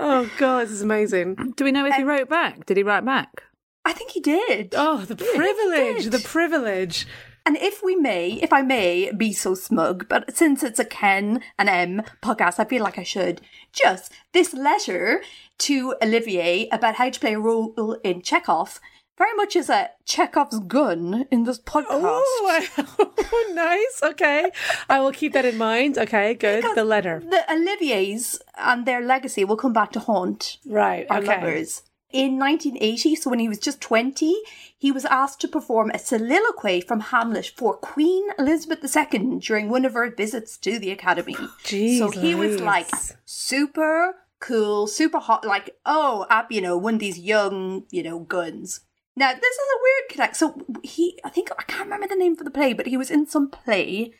[0.00, 1.54] Oh God, this is amazing.
[1.56, 2.66] Do we know if he wrote back?
[2.66, 3.44] Did he write back?
[3.84, 4.74] I think he did.
[4.76, 6.12] Oh, the privilege, did.
[6.12, 7.06] the privilege.
[7.46, 11.42] And if we may, if I may be so smug, but since it's a Ken
[11.58, 13.40] and M podcast, I feel like I should.
[13.72, 15.22] Just this letter
[15.58, 18.80] to Olivier about how to play a role in Chekhov
[19.16, 21.86] very much is a Chekhov's gun in this podcast.
[21.90, 22.66] Oh,
[22.98, 24.02] oh nice.
[24.10, 24.50] Okay.
[24.88, 25.96] I will keep that in mind.
[25.98, 26.64] Okay, good.
[26.74, 27.22] The letter.
[27.24, 31.06] The Oliviers and their legacy will come back to haunt Right.
[31.10, 31.28] our Okay.
[31.36, 31.82] lovers.
[32.10, 34.34] In 1980, so when he was just 20,
[34.84, 39.86] he was asked to perform a soliloquy from Hamlet for Queen Elizabeth II during one
[39.86, 41.32] of her visits to the Academy.
[41.62, 42.90] Jeez so he was like
[43.24, 48.18] super cool, super hot, like, oh, up, you know, one of these young, you know,
[48.18, 48.80] guns.
[49.16, 50.36] Now, this is a weird connect.
[50.36, 53.10] So he, I think, I can't remember the name for the play, but he was
[53.10, 54.12] in some play,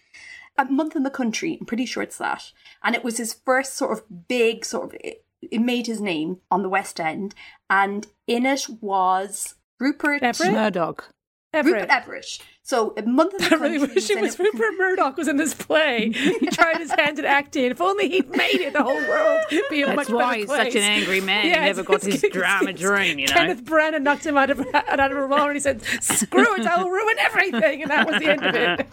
[0.57, 2.53] A Month in the Country, I'm pretty sure it's that.
[2.83, 6.38] And it was his first sort of big, sort of, it, it made his name
[6.50, 7.35] on the West End.
[7.68, 10.53] And in it was Rupert Everett?
[10.53, 11.11] Murdoch.
[11.53, 11.75] Everett.
[11.83, 12.38] Rupert Everett.
[12.66, 15.37] So, A Month in the I really wish it in was Rupert Murdoch was in
[15.37, 16.11] this play.
[16.14, 17.66] He tried his hand at acting.
[17.70, 20.37] If only he'd made it, the whole world would be a That's much why better
[20.38, 20.73] he's place.
[20.73, 21.47] such an angry man.
[21.47, 23.33] Yeah, he never got his drama it's- dream, you know.
[23.35, 26.66] Kenneth Branagh knocked him out of out of a role and he said, "Screw it,
[26.66, 28.87] I'll ruin everything," and that was the end of it.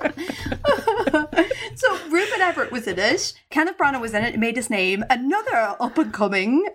[1.80, 3.34] so Rupert Everett was in it.
[3.49, 4.36] Kenneth Branagh was in it.
[4.36, 5.04] It made his name.
[5.10, 6.67] Another up and coming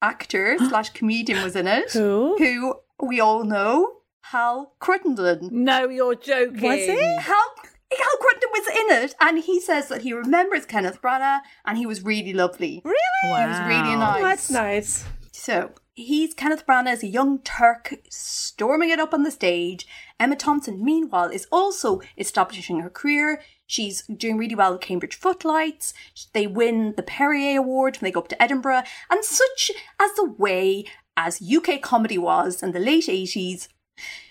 [0.00, 1.90] actor slash comedian was in it.
[1.92, 2.36] Who?
[2.38, 3.94] Who we all know.
[4.22, 5.50] Hal Cruttenden.
[5.50, 6.62] No, you're joking.
[6.62, 7.20] Was it?
[7.20, 7.54] Hal,
[7.90, 11.86] Hal Cruttenden was in it, and he says that he remembers Kenneth Branagh, and he
[11.86, 12.82] was really lovely.
[12.84, 12.96] Really?
[13.24, 13.40] Wow.
[13.40, 14.18] He was really nice.
[14.18, 15.04] Oh, that's nice.
[15.32, 19.86] So he's Kenneth Branagh as a young Turk storming it up on the stage.
[20.20, 23.40] Emma Thompson, meanwhile, is also establishing her career.
[23.66, 25.94] She's doing really well at Cambridge Footlights.
[26.32, 28.82] They win the Perrier Award when they go up to Edinburgh.
[29.10, 30.86] And such as the way
[31.18, 33.68] as UK comedy was in the late 80s,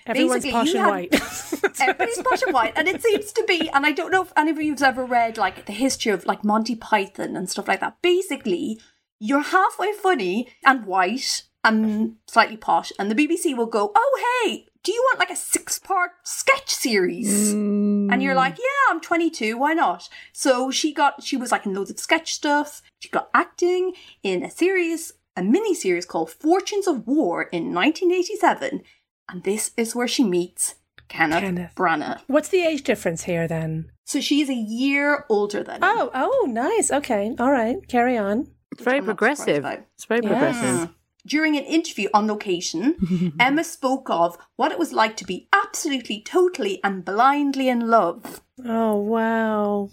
[0.05, 1.13] Everyone's Basically, posh and had- white.
[1.81, 3.69] Everybody's posh and white, and it seems to be.
[3.69, 6.45] And I don't know if any of you've ever read like the history of like
[6.45, 7.97] Monty Python and stuff like that.
[8.01, 8.79] Basically,
[9.19, 14.67] you're halfway funny and white and slightly posh, and the BBC will go, "Oh hey,
[14.83, 19.57] do you want like a six-part sketch series?" And you're like, "Yeah, I'm 22.
[19.57, 22.81] Why not?" So she got, she was like in loads of sketch stuff.
[22.99, 23.91] She got acting
[24.23, 28.81] in a series, a mini series called Fortunes of War in 1987,
[29.29, 30.75] and this is where she meets
[31.07, 31.71] Kenneth, Kenneth.
[31.75, 32.19] Branagh.
[32.27, 33.91] What's the age difference here then?
[34.05, 35.81] So she's a year older than him.
[35.83, 36.91] Oh, oh, nice.
[36.91, 37.35] Okay.
[37.39, 37.85] All right.
[37.87, 38.47] Carry on.
[38.71, 39.63] It's very I'm progressive.
[39.65, 40.29] It's very Yeah.
[40.29, 40.79] progressive.
[40.89, 40.93] Hmm.
[41.25, 46.21] During an interview on location, Emma spoke of what it was like to be absolutely,
[46.21, 48.41] totally, and blindly in love.
[48.65, 49.89] Oh, wow.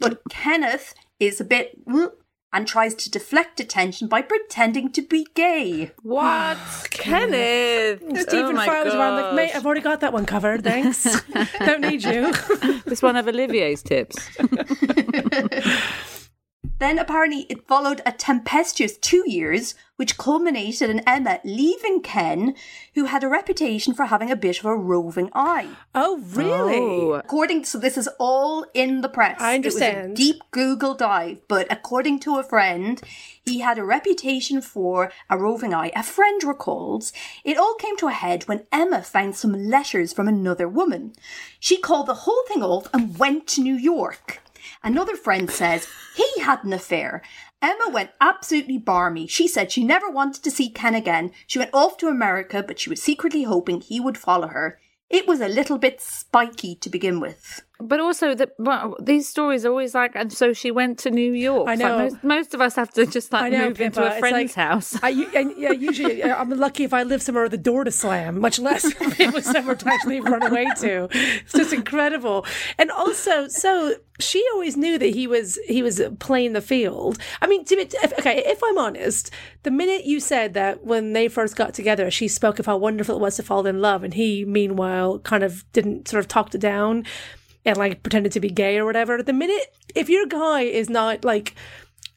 [0.00, 1.78] But Kenneth is a bit
[2.52, 5.92] and tries to deflect attention by pretending to be gay.
[6.02, 6.58] What?
[6.90, 8.02] Kenneth!
[8.02, 9.36] Oh Stephen oh my Fry was around like, gosh.
[9.36, 10.62] mate, I've already got that one covered.
[10.64, 11.20] Thanks.
[11.60, 12.32] Don't need you.
[12.86, 14.16] It's one of Olivier's tips.
[16.78, 22.56] Then apparently it followed a tempestuous two years, which culminated in Emma leaving Ken,
[22.96, 25.68] who had a reputation for having a bit of a roving eye.
[25.94, 26.78] Oh, really?
[26.78, 27.12] Oh.
[27.12, 29.40] According so this is all in the press.
[29.40, 30.12] I It was understand.
[30.12, 33.00] a deep Google dive, but according to a friend,
[33.44, 35.92] he had a reputation for a roving eye.
[35.94, 37.12] A friend recalls
[37.44, 41.12] it all came to a head when Emma found some letters from another woman.
[41.60, 44.40] She called the whole thing off and went to New York.
[44.82, 47.22] Another friend says he had an affair.
[47.60, 49.26] Emma went absolutely barmy.
[49.26, 51.32] She said she never wanted to see Ken again.
[51.46, 54.80] She went off to America, but she was secretly hoping he would follow her.
[55.08, 57.62] It was a little bit spiky to begin with.
[57.82, 61.32] But also, the, well, these stories are always like, and so she went to New
[61.32, 61.68] York.
[61.68, 61.98] I It's like know.
[61.98, 64.98] most, most of us have to just like know, move into a friend's like- house.
[65.02, 68.40] I, and, yeah, usually I'm lucky if I live somewhere with a door to slam,
[68.40, 68.84] much less
[69.20, 71.08] it was somewhere to actually run away to.
[71.12, 72.46] It's just incredible.
[72.78, 77.18] And also, so she always knew that he was he was playing the field.
[77.40, 79.30] I mean, to if, okay, if I'm honest,
[79.64, 83.16] the minute you said that when they first got together, she spoke of how wonderful
[83.16, 86.54] it was to fall in love, and he, meanwhile, kind of didn't sort of talked
[86.54, 87.04] it down
[87.64, 89.16] and like pretended to be gay or whatever.
[89.16, 91.54] At the minute if your guy is not like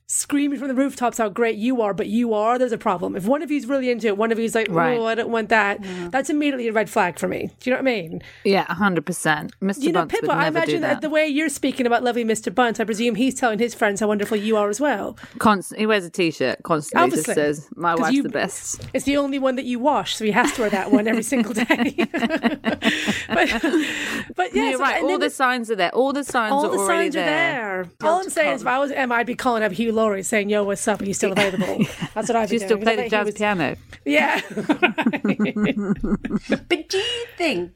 [0.08, 3.16] screaming from the rooftops how great you are, but you are, there's a problem.
[3.16, 4.98] If one of you's really into it, one of you's like, Right.
[5.00, 5.80] oh, I don't want that,
[6.12, 7.50] that's immediately a red flag for me.
[7.60, 8.22] Do you know what I mean?
[8.44, 9.54] yeah, hundred percent.
[9.62, 9.82] Mr.
[9.84, 10.96] You know, Bunce Pippa, would I imagine that.
[10.96, 11.02] that.
[11.02, 12.54] the way you're speaking about lovely Mr.
[12.54, 15.18] Bunce, I presume he's telling his friends how wonderful you are as well.
[15.40, 17.04] Constant, he wears a t-shirt constantly.
[17.04, 17.34] Obviously.
[17.34, 20.16] Just says, "My 'Cause wife's you- the best." It's the only one that you wash,
[20.16, 21.96] so he has to wear that one every single day.
[23.28, 23.62] but,
[24.36, 25.02] but yeah, Yeah, so- right.
[25.02, 25.94] All then the signs are there.
[25.96, 27.86] All the signs are there, all are the already signs are there.
[28.04, 30.50] All I'm saying is, if I was Emma, I'd be calling up Hugh Laurie saying,
[30.50, 31.02] "Yo, what's up?
[31.02, 33.36] Are you still available?" That's what I'd Do be you still play the jazz was-
[33.36, 33.76] piano?
[34.06, 34.42] Yeah.
[36.68, 37.72] But do you think,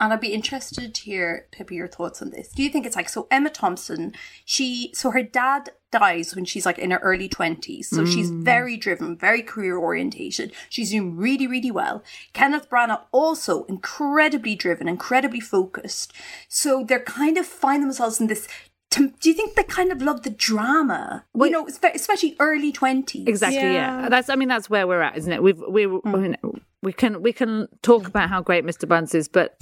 [0.00, 2.48] and I'd be interested to hear, Pippa, your thoughts on this.
[2.48, 6.66] Do you think it's like, so Emma Thompson, she, so her dad dies when she's
[6.66, 7.84] like in her early 20s.
[7.84, 8.42] So she's mm.
[8.42, 10.52] very driven, very career orientated.
[10.68, 12.02] She's doing really, really well.
[12.32, 16.12] Kenneth Branagh also incredibly driven, incredibly focused.
[16.48, 18.48] So they're kind of find themselves in this.
[18.94, 21.24] Do you think they kind of love the drama?
[21.34, 23.26] you know, especially early 20s.
[23.26, 23.58] Exactly.
[23.58, 24.02] Yeah.
[24.02, 24.08] Yeah.
[24.08, 24.28] That's.
[24.28, 25.42] I mean, that's where we're at, isn't it?
[25.42, 26.14] We've we Mm.
[26.14, 26.36] I mean,
[26.84, 28.86] we can we can talk about how great Mr.
[28.86, 29.56] Bunce is, but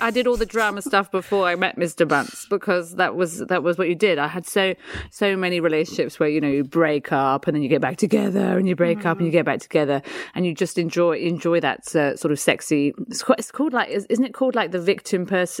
[0.00, 2.08] I did all the drama stuff before I met Mr.
[2.08, 4.18] Bunce because that was that was what you did.
[4.18, 4.74] I had so
[5.10, 8.56] so many relationships where you know you break up and then you get back together
[8.58, 10.00] and you break up and you get back together
[10.34, 12.94] and you just enjoy enjoy that uh, sort of sexy.
[13.08, 15.60] It's, quite, it's called like isn't it called like the victim pers-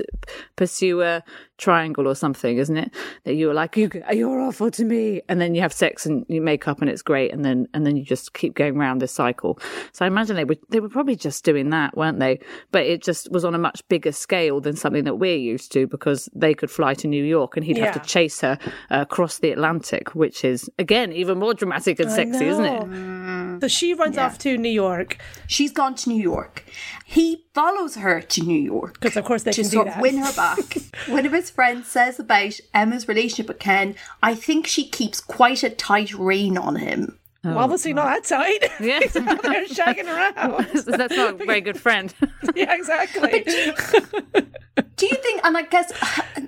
[0.56, 1.22] pursuer
[1.58, 2.92] triangle or something, isn't it?
[3.24, 6.40] That you're like you you're awful to me, and then you have sex and you
[6.40, 9.12] make up and it's great, and then and then you just keep going around this
[9.12, 9.58] cycle.
[9.92, 12.40] So I imagine they were they were probably just doing that, weren't they?
[12.72, 15.86] But it just was on a much bigger scale than something that we're used to
[15.86, 18.58] because they could fly to New York and he'd have to chase her
[18.90, 23.35] uh, across the Atlantic, which is again even more dramatic and sexy, isn't it?
[23.56, 23.60] It?
[23.62, 26.64] So she runs off to New York She's gone to New York.
[27.04, 28.94] He follows her to New York.
[29.00, 30.02] because, of course, they to can do sort of that.
[30.02, 30.76] win her back.
[31.08, 35.62] One of his friends says about Emma's relationship with Ken, I think she keeps quite
[35.62, 37.18] a tight rein on him.
[37.44, 38.70] Oh, well, obviously not that tight.
[38.80, 39.00] Yeah.
[39.02, 40.66] He's out there shagging around.
[40.84, 42.12] That's not a very good friend.
[42.56, 43.44] yeah, exactly.
[43.44, 45.92] Do you think, and I guess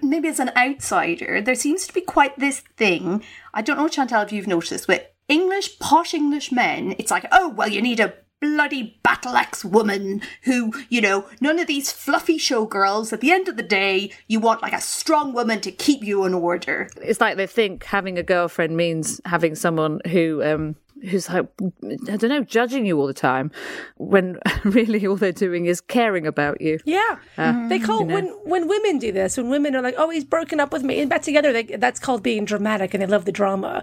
[0.02, 3.22] maybe as an outsider, there seems to be quite this thing.
[3.54, 7.48] I don't know, Chantal, if you've noticed, with English, posh English men, it's like, oh,
[7.48, 12.38] well, you need a bloody battle axe woman who, you know, none of these fluffy
[12.38, 13.12] showgirls.
[13.12, 16.24] At the end of the day, you want like a strong woman to keep you
[16.24, 16.88] in order.
[17.02, 20.76] It's like they think having a girlfriend means having someone who um
[21.10, 21.46] who's like
[22.10, 23.50] I don't know, judging you all the time,
[23.96, 26.78] when really all they're doing is caring about you.
[26.84, 27.18] Yeah,
[27.68, 29.36] they call when when women do this.
[29.36, 32.00] When women are like, "Oh, he's broken up with me," and back together, they, that's
[32.00, 33.82] called being dramatic, and they love the drama.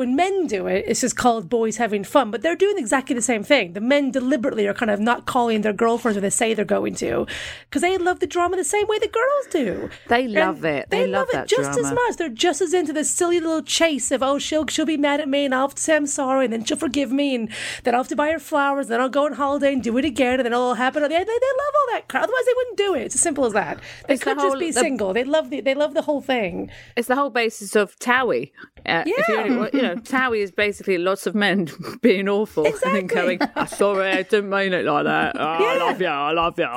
[0.00, 2.30] When men do it, it's just called boys having fun.
[2.30, 3.74] But they're doing exactly the same thing.
[3.74, 6.94] The men deliberately are kind of not calling their girlfriends when they say they're going
[6.94, 7.26] to,
[7.68, 9.90] because they love the drama the same way the girls do.
[10.08, 10.88] They And love it.
[10.88, 12.16] They, love, it that just as much.
[12.16, 15.28] They're just as into this silly little chase of oh she'll she'll be mad at
[15.28, 17.50] me and I'll have to say I'm sorry and then she'll forgive me and
[17.84, 19.98] then I'll have to buy her flowers and then I'll go on holiday and do
[19.98, 21.02] it again and then it'll all happen.
[21.02, 22.24] They, they, they love all that crap.
[22.24, 23.02] Otherwise they wouldn't do it.
[23.02, 23.80] It's as simple as that.
[24.08, 25.12] They It's the could just be the- single.
[25.12, 26.70] They love the they love the whole thing.
[26.96, 28.52] It's the whole basis of Towie.
[28.86, 29.89] Uh, Yeah.
[29.96, 31.68] know, Towie is basically lots of men
[32.02, 33.36] being awful and then Exactly.
[33.36, 35.36] going, oh, "Sorry, I didn't mean it like that.
[35.38, 36.06] Oh, I love you.
[36.06, 36.68] I love you."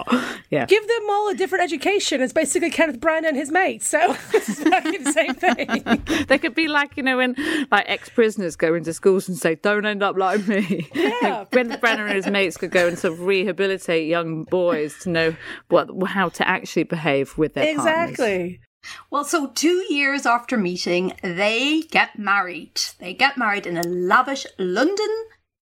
[0.50, 0.66] Yeah.
[0.66, 2.22] Give them all a different education.
[2.22, 3.88] It's basically Kenneth Branagh and his mates.
[3.88, 6.26] So it's exactly the same thing.
[6.28, 7.36] They could be like, you know, when
[7.72, 11.12] like ex-prisoners go into schools and say, "Don't end up like me." Yeah.
[11.22, 15.10] Like, Brendan Brenner and his mates could go and sort of rehabilitate young boys to
[15.10, 15.36] know
[15.70, 18.18] what how to actually behave with their partners.
[18.84, 19.08] Exactly.
[19.10, 22.80] Well, so two years after meeting, they get married.
[23.00, 25.10] They get married in a lavish London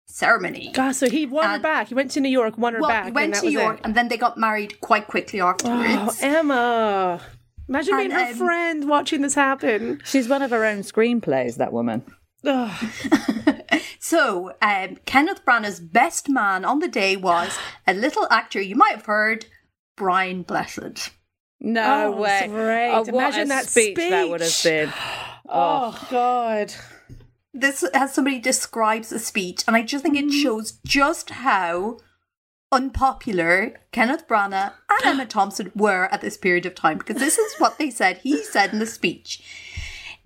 [0.06, 0.72] ceremony.
[0.72, 1.88] God, so he won her back.
[1.88, 3.04] He went to New York, won her well, back.
[3.04, 3.86] he and went that to was York, It.
[3.86, 5.88] and then they got married quite quickly afterwards.
[5.88, 6.16] Oh.
[6.20, 7.20] Emma.
[7.68, 10.00] Imagine being And, her um, friend watching this happen.
[10.04, 11.56] She's one of her own screenplays.
[11.56, 12.04] That woman.
[14.04, 18.96] So, um, Kenneth Branagh's best man on the day was a little actor you might
[18.96, 19.46] have heard,
[19.96, 21.10] Brian Blessed.
[21.64, 22.48] No Oh, way!
[22.48, 22.90] great.
[22.90, 24.92] Oh, what Imagine that speech, that would have been.
[25.54, 26.72] Oh, oh, God.
[27.52, 30.42] This, as somebody describes the speech, and I just think it mm.
[30.42, 31.98] shows just how
[32.70, 37.54] unpopular Kenneth Branagh and Emma Thompson were at this period of time, because this is
[37.58, 38.18] what they said.
[38.18, 39.42] He said in the speech.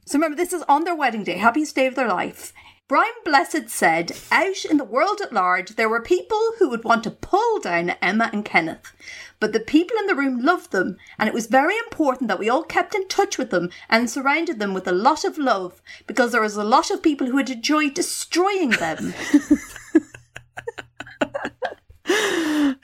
[0.05, 2.53] So remember, this is on their wedding day, happiest day of their life.
[2.88, 7.03] Brian Blessed said, out in the world at large, there were people who would want
[7.03, 8.92] to pull down Emma and Kenneth.
[9.38, 12.49] But the people in the room loved them, and it was very important that we
[12.49, 16.33] all kept in touch with them and surrounded them with a lot of love, because
[16.33, 19.14] there was a lot of people who would enjoy destroying them.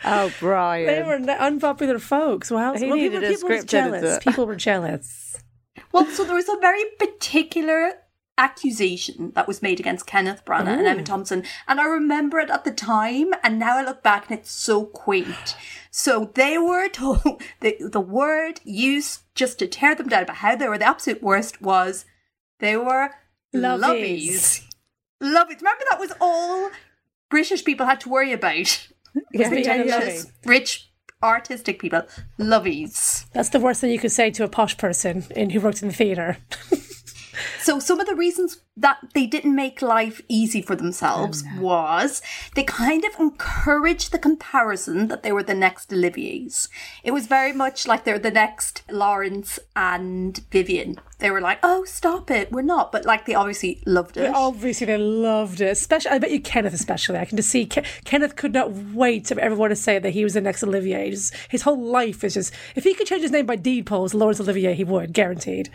[0.05, 0.87] Oh, Brian!
[0.87, 2.51] They were unpopular folks.
[2.51, 2.73] Wow.
[2.73, 4.19] Well, people, people were jealous.
[4.19, 5.37] People were jealous.
[5.93, 7.93] Well, so there was a very particular
[8.39, 11.05] accusation that was made against Kenneth Branagh and Emma oh.
[11.05, 14.51] Thompson, and I remember it at the time, and now I look back and it's
[14.51, 15.57] so quaint.
[15.91, 20.57] So they were told the the word used just to tear them down about how
[20.57, 22.05] they were the absolute worst was
[22.61, 23.11] they were
[23.55, 24.63] Luvvies.
[25.21, 25.61] luvvies.
[25.61, 26.71] Remember that was all
[27.31, 28.89] British people had to worry about.
[29.15, 29.99] Yeah, yeah, yeah.
[29.99, 30.91] Pretentious, rich,
[31.23, 32.01] artistic people.
[32.39, 33.27] Luvvies.
[33.35, 35.89] That's the worst thing you could say to a posh person in who worked in
[35.89, 36.39] the theatre.
[37.61, 42.23] So some of the reasons that they didn't make life easy for themselves oh, was
[42.55, 46.69] they kind of encouraged the comparison that they were the next Olivier's.
[47.05, 50.99] It was very much like they're the next Laurence and Vivien.
[51.19, 54.33] They were like, "Oh, stop it, we're not," but like they obviously loved it.
[54.35, 55.71] Obviously, they loved it.
[55.71, 57.19] Especially, I bet you Kenneth, especially.
[57.19, 60.11] I can just see Ke- Kenneth could not wait to ever want to say that
[60.11, 61.11] he was the next Olivier.
[61.11, 64.15] Just, his whole life is just if he could change his name by deed polls,
[64.15, 65.71] Laurence Olivier, he would guaranteed.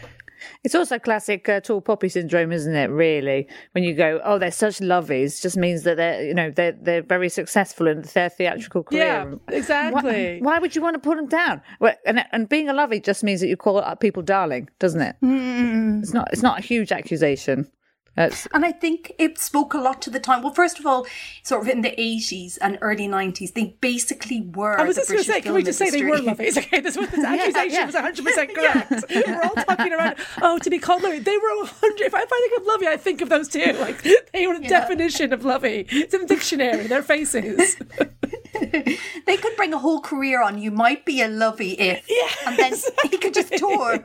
[0.63, 2.87] It's also classic uh, tall poppy syndrome, isn't it?
[2.89, 6.73] Really, when you go, oh, they're such luvvies, just means that they're, you know, they're
[6.73, 9.05] they're very successful in their theatrical career.
[9.49, 10.39] Yeah, exactly.
[10.41, 11.61] Why, why would you want to put them down?
[11.79, 15.15] Well, and and being a luvvie just means that you call people darling, doesn't it?
[15.21, 16.29] It's not.
[16.31, 17.69] It's not a huge accusation.
[18.17, 20.41] That's And I think it spoke a lot to the time.
[20.41, 21.05] Well, first of all,
[21.43, 24.79] sort of in the 80s and early 90s, they basically were.
[24.79, 26.47] I was the just going to say, can we film just say they were industry.
[26.47, 26.57] luvvies?
[26.57, 27.85] Okay, this, was, this accusation yeah.
[27.85, 29.05] was 100% correct.
[29.13, 31.23] We're all talking around, oh, to be called luvvie.
[31.23, 32.01] They were 100.
[32.01, 33.73] If I, if I think of luvvie, I think of those two.
[33.73, 34.01] Like,
[34.33, 35.85] they were the definition of luvvie.
[35.91, 37.75] It's in the dictionary, their faces.
[38.59, 40.57] they could bring a whole career on.
[40.57, 42.03] You might be a luvvie if,
[42.47, 43.99] and then he could just tour.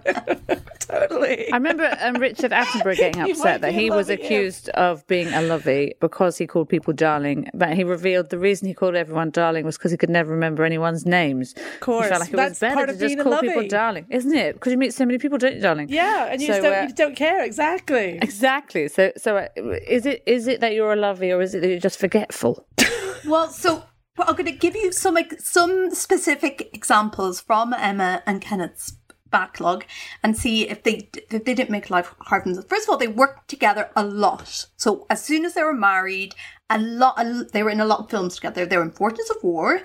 [0.78, 1.50] totally.
[1.50, 4.24] I remember um, Richard Attenborough getting upset that he was luvvie, yeah.
[4.24, 8.68] accused of being a luvvie because he called people darling, but he revealed the reason
[8.68, 11.54] he called everyone darling was because he could never remember anyone's names.
[11.54, 12.04] Of course.
[12.04, 13.68] he felt like it That's was better part to of just being a call people
[13.68, 14.54] darling, isn't it?
[14.54, 15.88] Because you meet so many people, don't you, darling?
[15.88, 18.18] yeah, and you, So, just don't, uh, you don't care exactly.
[18.22, 18.88] Exactly.
[18.88, 19.48] So, so uh,
[19.86, 22.66] is it is it that you're a luvvie, or is it that you're just forgetful?
[23.24, 23.84] Well, so
[24.18, 28.96] well, I'm going to give you some some specific examples from Emma and Kenneth's
[29.32, 29.84] backlog
[30.22, 32.68] and see if they if they didn't make life hard for themselves.
[32.68, 34.66] First of all, they worked together a lot.
[34.76, 36.34] So as soon as they were married,
[36.70, 37.16] a lot
[37.52, 38.64] they were in a lot of films together.
[38.64, 39.82] They were in Fortunes of War,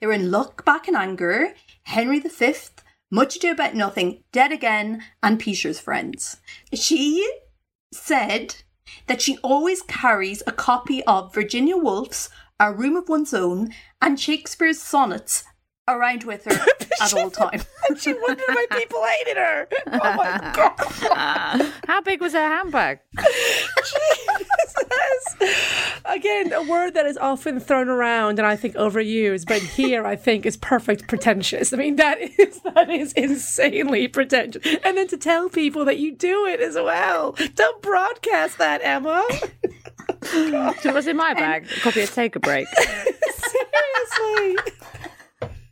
[0.00, 2.54] they were in Look Back in Anger, Henry V,
[3.10, 6.36] Much Ado About Nothing, Dead Again, and Peter's Friends.
[6.72, 7.28] She
[7.92, 8.56] said
[9.06, 12.28] that she always carries a copy of Virginia Woolf's
[12.58, 13.70] A Room of One's Own
[14.00, 15.44] and Shakespeare's sonnets
[15.96, 16.66] around with her
[17.00, 17.64] at all times.
[17.88, 19.68] And she wondered why people hated her.
[19.86, 21.72] Oh my god.
[21.86, 23.00] How big was her handbag?
[23.18, 24.76] Jesus.
[26.04, 30.16] Again, a word that is often thrown around and I think overused, but here I
[30.16, 31.72] think is perfect pretentious.
[31.72, 34.62] I mean, that is that is insanely pretentious.
[34.84, 37.36] And then to tell people that you do it as well.
[37.54, 39.24] Don't broadcast that, Emma.
[40.32, 41.66] It was in my bag.
[41.76, 42.66] A copy of Take a Break.
[42.68, 44.56] Seriously.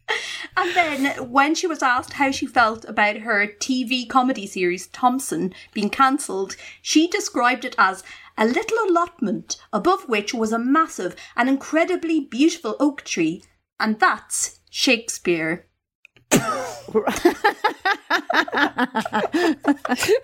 [0.56, 5.54] And then when she was asked how she felt about her TV comedy series Thompson
[5.72, 8.02] being cancelled, she described it as
[8.36, 13.44] a little allotment above which was a massive and incredibly beautiful oak tree,
[13.78, 15.67] and that's Shakespeare.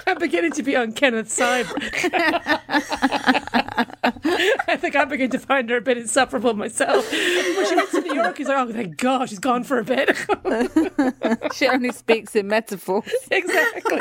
[0.07, 1.67] I'm beginning to be on Kenneth's side.
[4.67, 7.11] I think I'm beginning to find her a bit insufferable myself.
[7.11, 9.85] When she went to New York, he's like, oh, thank God, she's gone for a
[9.85, 10.17] bit.
[11.55, 13.05] she only speaks in metaphors.
[13.31, 14.01] exactly.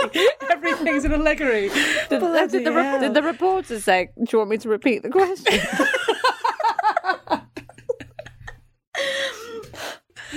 [0.49, 1.69] Everything's an allegory.
[2.09, 5.03] Did, uh, did the, re- did the reporter say, Do you want me to repeat
[5.03, 5.59] the question?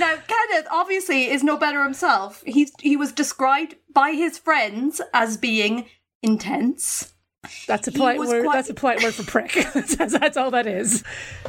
[0.07, 2.43] Now, Kenneth obviously is no better himself.
[2.47, 5.87] He's he was described by his friends as being
[6.23, 7.13] intense,
[7.67, 8.45] That's a polite word.
[8.45, 9.53] quite- That's a polite word for prick.
[9.75, 11.03] that's, that's all that is.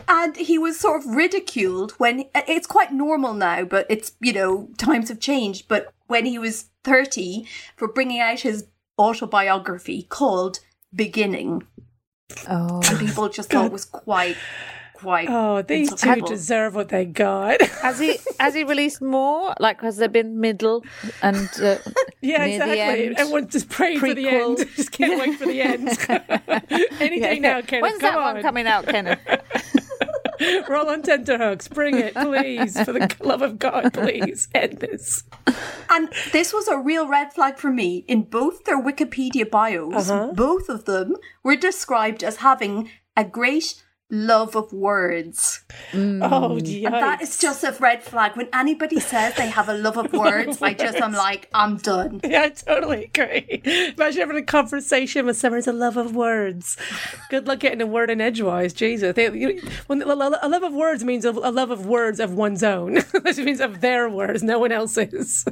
[0.08, 4.70] and he was sort of ridiculed when it's quite normal now, but it's you know
[4.78, 5.68] times have changed.
[5.68, 7.46] But when he was thirty,
[7.76, 8.66] for bringing out his
[8.98, 10.60] autobiography called
[10.96, 11.64] "Beginning,"
[12.50, 12.82] oh.
[12.86, 14.38] and people just thought it was quite
[14.98, 15.30] quite.
[15.30, 16.28] Oh, these two insufferable.
[16.28, 17.62] deserve what they got.
[17.82, 19.54] Has he has he released more?
[19.60, 20.84] Like, has there been middle
[21.22, 21.78] and uh,
[22.22, 23.06] yeah, near the exactly.
[23.06, 23.16] end?
[23.18, 24.58] Everyone just praying for the end.
[24.76, 25.88] Just can't wait for the end.
[27.00, 27.84] Any day now, Kenneth.
[27.84, 28.34] When's come that on.
[28.36, 29.20] one coming out, Kenneth?
[30.70, 31.68] Roll on tenterhooks.
[31.68, 32.80] Bring it, please.
[32.84, 35.24] For the love of God, please end this.
[35.90, 38.04] And this was a real red flag for me.
[38.08, 44.56] In both their Wikipedia bios, both of them were described as having a great love
[44.56, 45.64] of words.
[45.94, 46.86] Oh, yikes.
[46.86, 48.38] And that is just a red flag.
[48.38, 52.22] When anybody says they have a love of words, I just am like, I'm done.
[52.24, 53.62] Yeah, I totally agree.
[53.98, 56.78] Imagine having a conversation with someone who's a love of words.
[57.30, 58.74] Good luck getting a word in edgewise.
[58.74, 59.16] Jesus.
[59.16, 60.16] They, you, when, a a
[60.50, 62.94] love of words means a, a love of words of one's own.
[63.24, 65.46] this means of their words, no one else's.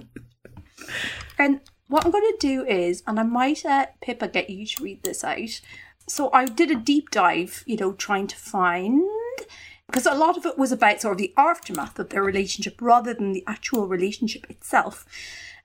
[1.38, 4.84] And what I'm going to do is, and I might, uh, Pippa, get you to
[4.84, 5.62] read this out.
[6.08, 9.04] So I did a deep dive, you know, trying to find.
[9.88, 13.14] Because a lot of it was about sort of the aftermath of their relationship rather
[13.14, 15.06] than the actual relationship itself.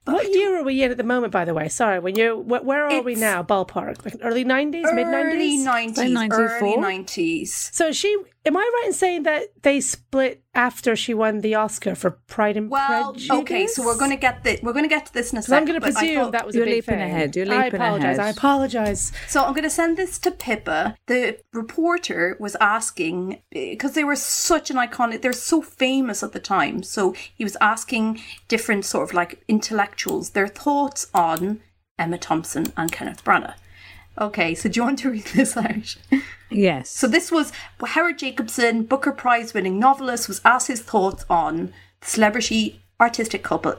[0.03, 1.69] But What year are we in at the moment, by the way?
[1.69, 3.43] Sorry, when you're, wh- where are we now?
[3.43, 4.03] Ballpark?
[4.03, 5.93] Like early 90s, mid early 90s?
[5.95, 6.39] 90s, 94?
[6.59, 7.47] early 90s.
[7.49, 8.11] So she,
[8.45, 12.57] am I right in saying that they split after she won the Oscar for Pride
[12.57, 13.29] and Well, Prejudice?
[13.41, 15.41] okay, so we're going to get the we're going to get to this in a
[15.41, 15.67] So I'm second.
[15.67, 17.01] going to but I presume thought- that was You're a big leaping thing.
[17.03, 18.17] ahead, you're I apologize.
[18.17, 18.19] ahead.
[18.19, 19.11] I apologize.
[19.29, 20.97] So I'm going to send this to Pippa.
[21.07, 25.21] The reporter was asking because they were such an iconic.
[25.21, 26.83] They're so famous at the time.
[26.83, 29.43] So he was asking different sort of like
[29.91, 31.59] intellectuals their thoughts on
[31.99, 33.55] Emma Thompson and Kenneth Branagh.
[34.17, 35.95] Okay, so do you want to read this out?
[36.49, 36.89] Yes.
[36.89, 37.51] So this was
[37.83, 43.75] Howard Jacobson, Booker Prize winning novelist, was asked his thoughts on the celebrity artistic couple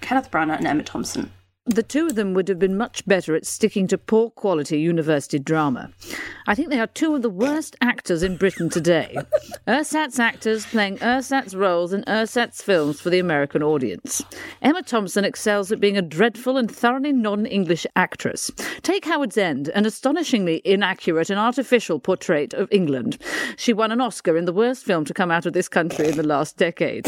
[0.00, 1.32] Kenneth Branagh and Emma Thompson.
[1.68, 5.40] The two of them would have been much better at sticking to poor quality university
[5.40, 5.90] drama.
[6.46, 9.16] I think they are two of the worst actors in Britain today.
[9.66, 14.22] Ersatz actors playing ersatz roles in ersatz films for the American audience.
[14.62, 18.48] Emma Thompson excels at being a dreadful and thoroughly non English actress.
[18.82, 23.18] Take Howards End, an astonishingly inaccurate and artificial portrait of England.
[23.56, 26.16] She won an Oscar in the worst film to come out of this country in
[26.16, 27.06] the last decade.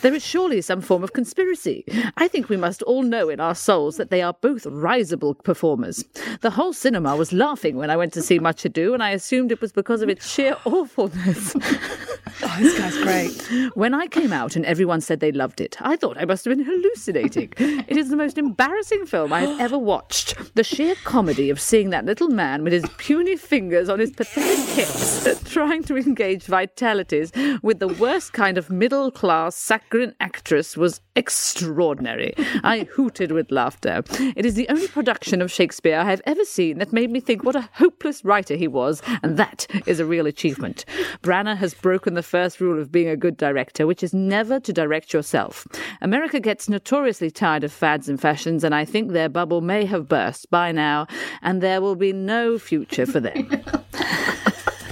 [0.00, 1.84] There is surely some form of conspiracy.
[2.16, 6.04] I think we must all know in our souls that they are both risible performers.
[6.40, 9.52] The whole cinema was laughing when I went to see Much Ado, and I assumed
[9.52, 11.54] it was because of its sheer awfulness.
[12.42, 13.70] Oh, this guy's great.
[13.74, 16.56] when I came out and everyone said they loved it, I thought I must have
[16.56, 17.52] been hallucinating.
[17.58, 20.54] it is the most embarrassing film I have ever watched.
[20.54, 24.64] The sheer comedy of seeing that little man with his puny fingers on his pathetic
[24.74, 31.00] hips trying to engage vitalities with the worst kind of middle class saccharine actress was
[31.16, 32.34] extraordinary.
[32.62, 34.02] I hooted with laughter.
[34.36, 37.42] It is the only production of Shakespeare I have ever seen that made me think
[37.44, 40.84] what a hopeless writer he was, and that is a real achievement.
[41.22, 44.72] Branagh has broken the first rule of being a good director, which is never to
[44.72, 45.68] direct yourself.
[46.00, 50.08] America gets notoriously tired of fads and fashions, and I think their bubble may have
[50.08, 51.06] burst by now,
[51.42, 53.48] and there will be no future for them.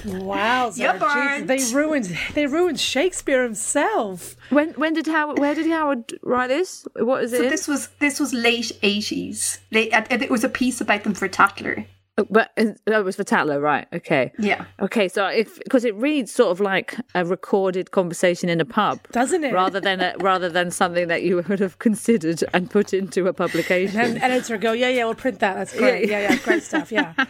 [0.05, 0.93] Wow, You're
[1.41, 4.37] they ruined they ruined Shakespeare himself.
[4.51, 5.37] when when did Howard?
[5.37, 6.87] Where did Howard write this?
[6.95, 7.43] What is So it?
[7.43, 9.59] So this was this was late eighties.
[9.75, 11.85] Uh, it was a piece about them for Tatler.
[12.19, 13.87] Oh, But uh, that was for Tatler, right?
[13.93, 14.31] Okay.
[14.39, 14.65] Yeah.
[14.79, 18.99] Okay, so if because it reads sort of like a recorded conversation in a pub,
[19.11, 19.53] Doesn't it?
[19.53, 23.33] Rather than a, rather than something that you would have considered and put into a
[23.33, 23.99] publication.
[23.99, 25.53] And editor go, yeah, yeah, we'll print that.
[25.55, 26.09] That's great.
[26.09, 26.91] Yeah, yeah, great stuff.
[26.91, 27.13] Yeah.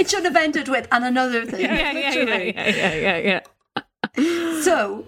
[0.00, 1.60] It should have ended with and another thing.
[1.60, 3.40] yeah, yeah, yeah, yeah, yeah,
[4.16, 4.62] yeah.
[4.62, 5.06] So,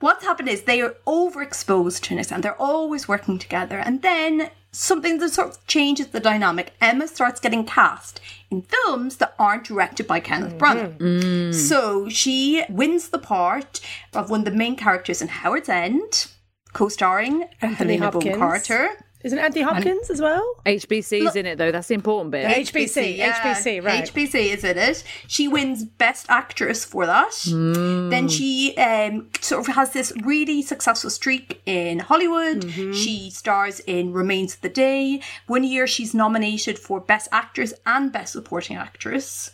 [0.00, 3.78] what's happened is they are overexposed to this and they're always working together.
[3.78, 6.72] And then something that sort of changes the dynamic.
[6.80, 8.20] Emma starts getting cast
[8.50, 10.78] in films that aren't directed by Kenneth mm-hmm.
[10.78, 10.98] Branagh.
[10.98, 11.54] Mm.
[11.54, 13.80] So she wins the part
[14.14, 16.28] of one of the main characters in Howards End,
[16.72, 18.38] co starring Anthony Helena Bonham.
[18.38, 18.90] Carter.
[19.24, 20.44] Isn't Anthony Hopkins as well?
[20.64, 21.72] HBC's in it though.
[21.72, 22.46] That's the important bit.
[22.46, 24.04] HBC, HBC, right.
[24.04, 25.02] HBC is in it.
[25.26, 27.34] She wins Best Actress for that.
[27.44, 28.10] Hmm.
[28.10, 32.62] Then she um, sort of has this really successful streak in Hollywood.
[32.62, 32.92] Mm-hmm.
[32.92, 35.20] She stars in Remains of the Day.
[35.48, 39.50] One year she's nominated for Best Actress and Best Supporting Actress.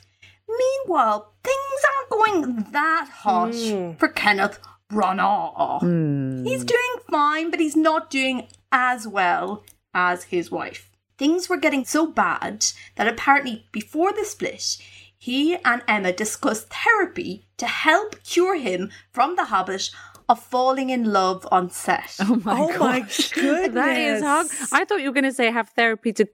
[0.47, 1.57] Meanwhile, things
[1.97, 3.93] aren't going that hot Hmm.
[3.95, 4.59] for Kenneth
[4.91, 5.81] Branagh.
[5.81, 6.45] Hmm.
[6.45, 10.91] He's doing fine, but he's not doing as well as his wife.
[11.17, 12.67] Things were getting so bad
[12.97, 14.79] that apparently before the split,
[15.17, 19.91] he and Emma discussed therapy to help cure him from the habit
[20.29, 22.17] of falling in love on set.
[22.21, 22.69] oh my oh
[23.35, 23.75] goodness.
[23.75, 24.47] That is hard.
[24.73, 26.27] I thought you were going to say have therapy to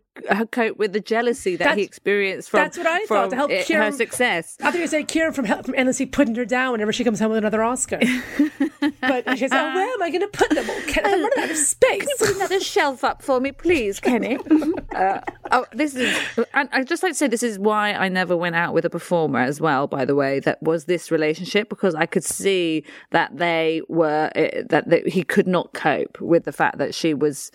[0.50, 3.50] cope with the jealousy that he That's- experienced from, that's what I thought, to help
[3.50, 4.56] it- cure her success.
[4.60, 7.20] I think you say Kieran from help from endlessly putting her down whenever she comes
[7.20, 7.98] home with another Oscar.
[9.00, 10.64] but she says, "Oh, where am I going to put them?
[10.68, 14.36] Oh, Kenneth, I'm running out of space." Put another shelf up for me, please, Kenny.
[14.94, 16.16] uh, oh, this is.
[16.54, 18.90] And I just like to say this is why I never went out with a
[18.90, 19.86] performer as well.
[19.86, 24.62] By the way, that was this relationship because I could see that they were uh,
[24.68, 27.50] that, that he could not cope with the fact that she was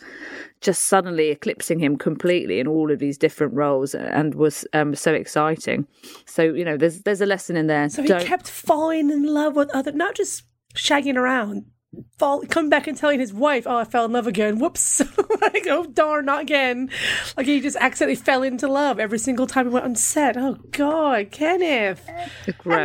[0.61, 5.13] just suddenly eclipsing him completely in all of these different roles and was um, so
[5.13, 5.87] exciting.
[6.25, 7.89] So you know, there's there's a lesson in there.
[7.89, 10.43] So he Don't- kept falling in love with other, not just
[10.73, 11.65] shagging around,
[12.17, 15.01] fall, coming back and telling his wife, "Oh, I fell in love again." Whoops!
[15.41, 16.89] like, oh darn, not again!
[17.37, 20.37] Like he just accidentally fell into love every single time he went on set.
[20.37, 22.01] Oh God, Kenneth!
[22.07, 22.31] And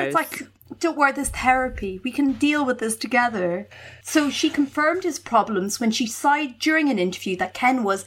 [0.06, 0.42] it's like,
[0.78, 2.00] don't worry, there's therapy.
[2.04, 3.68] We can deal with this together.
[4.02, 8.04] So she confirmed his problems when she sighed during an interview that Ken was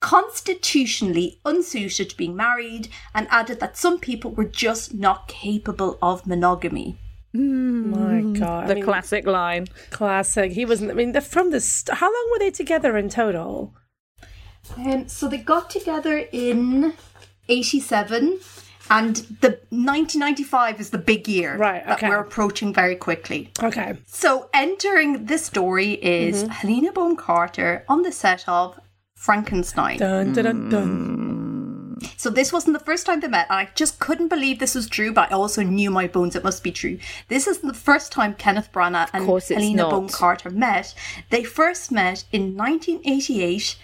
[0.00, 6.26] constitutionally unsuited to being married and added that some people were just not capable of
[6.26, 6.96] monogamy.
[7.34, 9.66] My God, the I mean, classic line.
[9.90, 10.52] classic.
[10.52, 10.90] He wasn't.
[10.90, 11.60] I mean, they're from the.
[11.60, 13.74] St- how long were they together in total?
[14.76, 16.94] Um, so they got together in
[17.48, 18.40] 87
[18.90, 23.50] and the 1995 is the big year Right, that we're approaching very quickly.
[23.62, 23.96] Okay.
[24.06, 26.50] So entering this story is Mm-hmm.
[26.50, 28.78] Helena Bonham Carter on the set of
[29.14, 29.98] Frankenstein.
[29.98, 31.98] Dun dun dun dun.
[32.16, 34.88] So this wasn't the first time they met, and I just couldn't believe this was
[34.88, 36.98] true, but I also knew my bones it must be true.
[37.26, 39.90] This isn't the first time Kenneth Branagh and Helena not.
[39.90, 40.94] Bonham Carter met.
[41.30, 43.76] They first met in 1988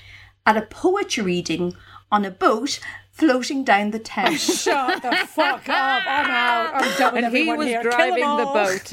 [0.46, 1.74] at a poetry reading
[2.12, 2.78] on a boat
[3.14, 4.42] floating down the Thames.
[4.62, 6.02] Shut the fuck up!
[6.06, 6.74] I'm out.
[6.74, 7.82] I'm done with And he was here.
[7.82, 8.92] Driving the boat.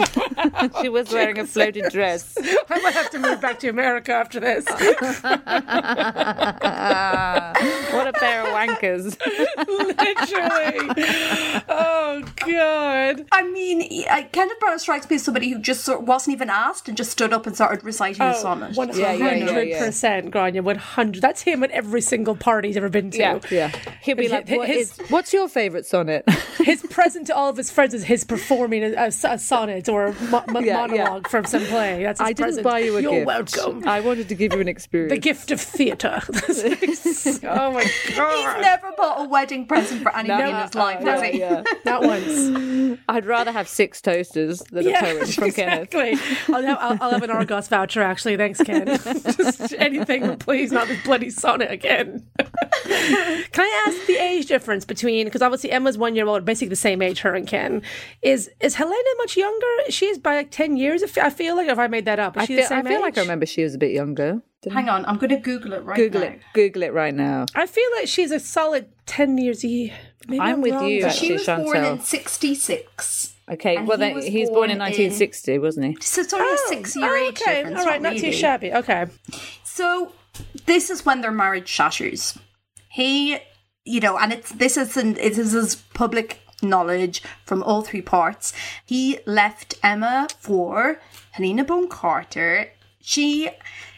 [0.82, 2.38] she was wearing a floated dress.
[2.70, 4.66] I might have to move back to America after this.
[4.70, 4.78] what
[8.08, 9.18] a pair of wankers.
[9.68, 10.94] Literally.
[11.68, 13.26] Oh god.
[13.32, 16.88] I mean, I- Kenneth Branagh strikes me as somebody who just sort wasn't even asked
[16.88, 18.78] and just stood up and started reciting a oh, sonnet.
[18.78, 19.86] One hundred yeah.
[19.86, 20.62] percent, Gráinne.
[20.62, 21.22] One hundred.
[21.22, 23.18] That's him at every single party he's ever been to.
[23.18, 23.72] Yeah, yeah.
[24.18, 26.24] He'll be like, what his- is, what's your favourite sonnet?
[26.62, 30.08] His present to all of his friends is his performing a, a, a sonnet or
[30.08, 32.04] a mo- mo- Yeah, monologue from some play.
[32.04, 33.26] That's his I didn't buy you a You're gift.
[33.58, 33.88] welcome.
[33.88, 35.12] I wanted to give you an experience.
[35.12, 36.20] The gift of theatre.
[36.30, 37.84] oh my god!
[38.06, 38.62] He's god.
[38.62, 41.40] never bought a wedding present for anybody in his life, no, has he?
[41.40, 41.64] yeah.
[41.84, 43.00] Not once.
[43.10, 45.94] I'd rather have six toasters than a poem from Kenneth.
[45.96, 46.54] exactly.
[46.54, 48.38] I'll have, I'll, I'll have an Argos voucher, actually.
[48.38, 48.86] Thanks, Ken.
[48.86, 52.24] Just anything, but please not this bloody sonnet again.
[52.38, 56.76] Can I ask the age difference between, because obviously Emma's one year old, basically the
[56.76, 57.82] same age, her and Ken.
[58.22, 59.68] Is is Helena much younger?
[59.90, 62.38] She is by like 10 years, if- I feel like, if I made that up.
[62.38, 63.92] Is I she feel, the same I feel like I remember she was a bit
[63.92, 64.42] younger.
[64.62, 66.28] Didn't Hang on, I'm going to Google it right Google now.
[66.28, 66.40] it.
[66.54, 67.46] Google it right now.
[67.56, 69.64] I feel like she's a solid 10 years.
[69.64, 69.92] Maybe
[70.32, 73.34] I'm I'm, with wrong, you, but- She was Actually, born in 66.
[73.50, 75.98] Okay, And well he then was he's born, born in in- 1960, wasn't he?
[76.02, 77.56] So it's only a six year Oh, age okay.
[77.64, 77.80] difference.
[77.80, 78.32] All right, not too really.
[78.32, 78.72] shabby.
[78.74, 79.08] Okay.
[79.64, 80.14] So
[80.68, 82.38] this is when their marriage shatters.
[82.88, 83.40] He,
[83.86, 88.02] you know, and it's this is an, it is his public knowledge from all three
[88.02, 88.54] parts.
[88.86, 91.02] He left Emma for
[91.32, 92.72] Helena Bonham Carter.
[93.02, 93.50] She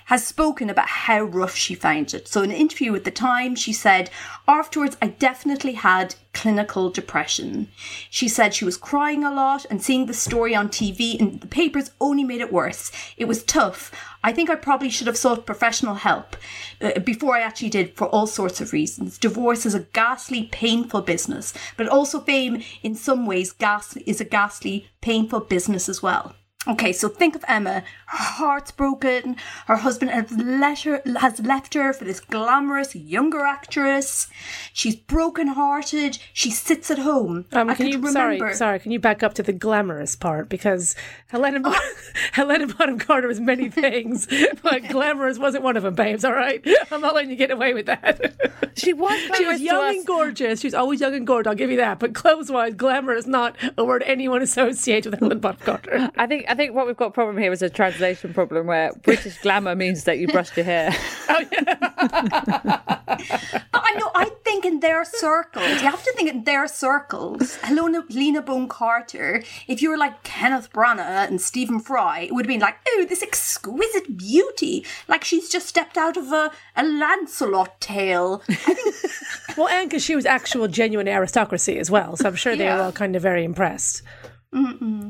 [0.05, 2.27] has spoken about how rough she found it.
[2.27, 4.09] So in an interview with the Time, she said,
[4.47, 7.67] afterwards I definitely had clinical depression.
[8.09, 11.47] She said she was crying a lot and seeing the story on TV and the
[11.47, 12.91] papers only made it worse.
[13.17, 13.91] It was tough.
[14.23, 16.35] I think I probably should have sought professional help
[16.81, 19.17] uh, before I actually did for all sorts of reasons.
[19.17, 24.25] Divorce is a ghastly, painful business, but also fame in some ways ghastly is a
[24.25, 26.35] ghastly, painful business as well.
[26.65, 27.83] Okay, so think of Emma.
[28.05, 29.35] Her heart's broken.
[29.67, 30.29] Her husband has,
[31.17, 34.27] has left her for this glamorous younger actress.
[34.71, 36.19] She's broken-hearted.
[36.31, 37.45] She sits at home.
[37.51, 38.11] Um, I can you remember.
[38.47, 38.79] sorry sorry?
[38.79, 40.95] Can you back up to the glamorous part because
[41.27, 41.75] Helena Bon-
[42.31, 44.27] Helena Bonham Carter was many things,
[44.61, 46.23] but glamorous wasn't one of them, babes.
[46.23, 48.35] All right, I'm not letting you get away with that.
[48.75, 50.61] She was she was young and gorgeous.
[50.61, 51.47] She was always young and gorgeous.
[51.47, 51.99] I'll give you that.
[51.99, 56.09] But clothes wise, glamour is not a word anyone associates with Helena Bonham Carter.
[56.17, 58.93] I think I think what we've got a problem here is a translation problem where
[59.01, 60.95] British glamour means that you brushed your hair.
[61.27, 61.47] But
[63.73, 68.03] I know, I think in their circles, you have to think in their circles, Helena,
[68.09, 72.49] Lena Bonham Carter, if you were like Kenneth Branagh and Stephen Fry, it would have
[72.49, 74.85] been like, oh, this exquisite beauty.
[75.07, 78.43] Like she's just stepped out of a, a Lancelot tale.
[79.55, 82.81] Well, and because she was actual genuine aristocracy as well, so I'm sure they were
[82.81, 84.01] all kind of very impressed.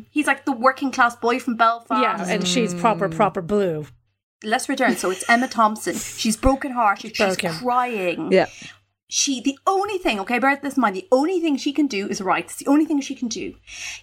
[0.10, 2.02] He's like the working class boy from Belfast.
[2.02, 3.16] Yeah, and she's proper mm.
[3.16, 3.86] proper blue.
[4.44, 4.96] Let's return.
[4.96, 5.96] So it's Emma Thompson.
[5.96, 7.16] She's broken hearted.
[7.16, 7.52] She's Broken.
[7.54, 8.32] crying.
[8.32, 8.48] Yeah.
[9.08, 12.08] she the only thing okay bear this in mind the only thing she can do
[12.08, 13.54] is write it's the only thing she can do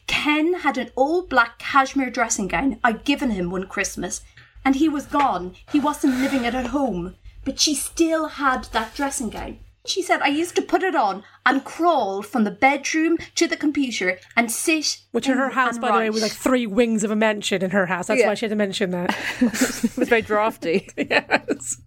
[0.06, 4.20] ken had an old black cashmere dressing gown i'd given him one christmas
[4.64, 8.94] and he was gone he wasn't living it at home but she still had that
[8.94, 13.16] dressing gown she said i used to put it on and crawl from the bedroom
[13.34, 16.66] to the computer and sit Which in her house, by the way, was like three
[16.66, 18.06] wings of a mansion in her house.
[18.08, 18.28] That's Yeah.
[18.28, 19.16] why she had to mention that.
[19.40, 20.88] It was very drafty.
[20.96, 21.80] yes.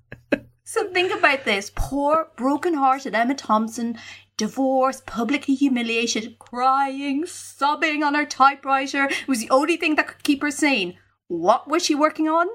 [0.63, 3.97] So think about this poor, broken hearted Emma Thompson,
[4.37, 9.05] divorced, publicly humiliated, crying, sobbing on her typewriter.
[9.05, 10.97] It was the only thing that could keep her sane.
[11.27, 12.47] What was she working on?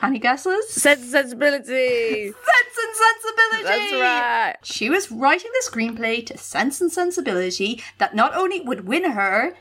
[0.00, 0.68] Any guesses?
[0.70, 2.32] Sense and sensibility.
[2.32, 3.62] Sense and Sensibility!
[3.62, 4.56] That's right.
[4.62, 9.54] She was writing the screenplay to Sense and Sensibility that not only would win her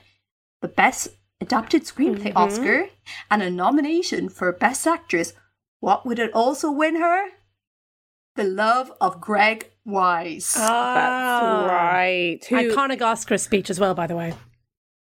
[0.61, 1.09] the Best
[1.39, 2.37] Adapted Screenplay mm-hmm.
[2.37, 2.87] Oscar
[3.29, 5.33] and a nomination for Best Actress,
[5.79, 7.29] what would it also win her?
[8.35, 10.53] The love of Greg Wise.
[10.55, 10.93] Ah.
[10.93, 12.45] That's right.
[12.45, 14.33] Who- Iconic Oscar speech as well, by the way.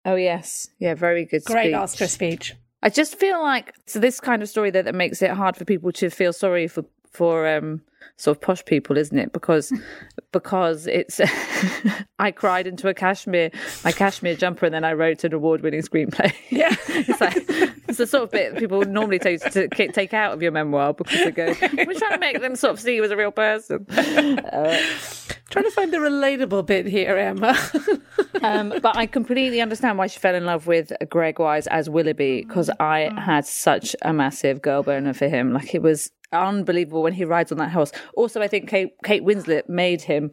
[0.06, 1.44] Oh yes, yeah, very good.
[1.44, 1.76] Great speech.
[1.76, 2.56] Oscar speech.
[2.82, 5.66] I just feel like so this kind of story that, that makes it hard for
[5.66, 7.82] people to feel sorry for for um
[8.18, 9.34] sort of posh people, isn't it?
[9.34, 9.74] Because
[10.32, 11.20] because it's
[12.20, 13.52] I cried into a cashmere
[13.84, 16.34] my cashmere jumper and then I wrote an award winning screenplay.
[16.50, 16.76] Yeah.
[16.88, 20.52] it's like it's the sort of bit people normally take to take out of your
[20.52, 23.18] memoir because they go we're trying to make them sort of see you as a
[23.18, 23.86] real person.
[25.50, 27.58] Trying to find the relatable bit here, Emma.
[28.42, 32.44] Um, but I completely understand why she fell in love with Greg Wise as Willoughby
[32.48, 35.52] because I had such a massive girl boner for him.
[35.52, 37.92] Like it was unbelievable when he rides on that horse.
[38.16, 40.32] Also, I think Kate, Kate Winslet made him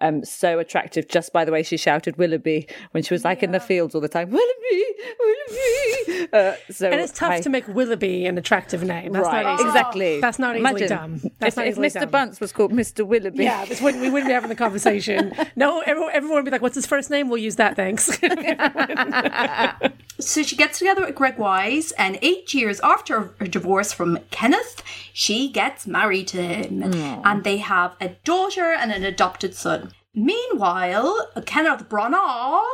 [0.00, 3.50] um, so attractive just by the way she shouted Willoughby when she was like in
[3.52, 4.30] the fields all the time.
[4.30, 4.84] Willoughby,
[5.18, 6.28] Willoughby.
[6.32, 9.12] Uh, so And it's tough I- to make Willoughby an attractive name.
[9.12, 9.68] That's right, not easy.
[9.68, 10.20] exactly.
[10.20, 11.20] That's not easily Imagine done.
[11.38, 12.00] That's if, not if easily Mr.
[12.00, 12.10] done.
[12.10, 13.04] Bunce was called Mr.
[13.06, 13.44] Willoughby.
[13.44, 15.32] Yeah, this wouldn't, we wouldn't be having the conversation.
[15.56, 17.74] No, everyone, everyone would be like, "What's his first name?" We'll use that.
[17.74, 18.08] Thanks.
[20.20, 24.82] So she gets together with Greg Wise, and eight years after her divorce from Kenneth,
[25.12, 26.82] she gets married to him.
[27.24, 29.92] And they have a daughter and an adopted son.
[30.14, 32.64] Meanwhile, Kenneth Branagh,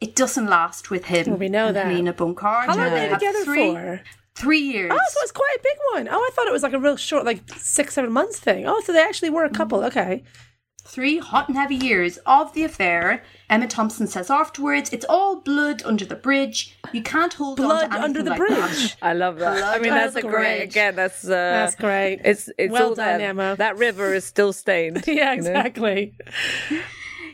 [0.00, 1.38] it doesn't last with him.
[1.38, 1.86] we know that.
[1.86, 2.66] Helena Bunkard.
[2.66, 4.00] How long are they together three, for?
[4.34, 4.90] Three years.
[4.94, 6.08] Oh, so it's quite a big one.
[6.10, 8.66] Oh, I thought it was like a real short, like six, seven months thing.
[8.66, 9.80] Oh, so they actually were a couple.
[9.80, 9.86] Mm.
[9.88, 10.22] Okay.
[10.92, 13.22] Three hot and heavy years of the affair.
[13.48, 16.76] Emma Thompson says afterwards, it's all blood under the bridge.
[16.92, 18.58] You can't hold on Blood to anything under the like bridge.
[18.58, 19.62] that." I love that.
[19.62, 20.42] I mean, That's that's, a great.
[20.58, 20.62] great.
[20.62, 22.22] Again, that's uh, That's great.
[22.24, 23.30] It's it's Well all done, there.
[23.30, 23.54] Emma.
[23.56, 25.04] That river is still stained.
[25.06, 25.50] Yeah, you know?
[25.50, 26.14] exactly.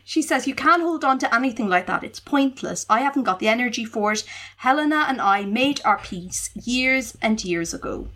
[0.05, 2.05] She says, You can't hold on to anything like that.
[2.05, 2.85] It's pointless.
[2.91, 4.23] I haven't got the energy for it.
[4.59, 8.09] Helena and I made our peace years and years ago.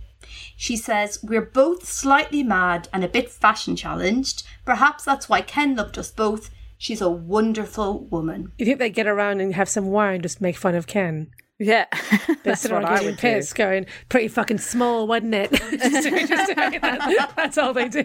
[0.60, 4.42] She says, We're both slightly mad and a bit fashion challenged.
[4.66, 6.50] Perhaps that's why Ken loved us both.
[6.76, 8.52] She's a wonderful woman.
[8.58, 11.30] You think they get around and have some wine, just make fun of Ken?
[11.58, 11.86] Yeah,
[12.44, 13.42] that's what I getting would do.
[13.54, 17.32] going, "Pretty fucking small, wasn't it?" Just just that.
[17.36, 18.04] That's all they do.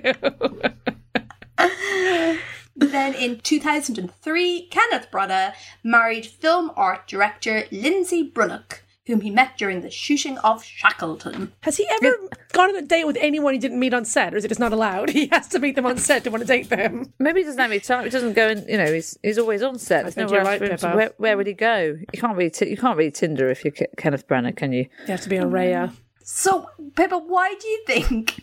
[2.77, 5.53] Then in 2003, Kenneth Branagh
[5.83, 11.51] married film art director Lindsay Brunnock, whom he met during the shooting of Shackleton.
[11.61, 12.17] Has he ever
[12.53, 14.59] gone on a date with anyone he didn't meet on set, or is it just
[14.59, 15.09] not allowed?
[15.15, 17.13] He has to meet them on set to want to date them.
[17.19, 18.03] Maybe he doesn't have any time.
[18.03, 20.03] He doesn't go and You know, he's he's always on set.
[20.03, 21.97] There's nowhere you're else right, for him to- where, where would he go?
[22.13, 22.53] You can't read.
[22.53, 24.87] T- you can't read Tinder if you're Ke- Kenneth Branagh, can you?
[25.01, 25.93] You have to be on Raya.
[26.23, 28.41] So, Pippa, why do you think?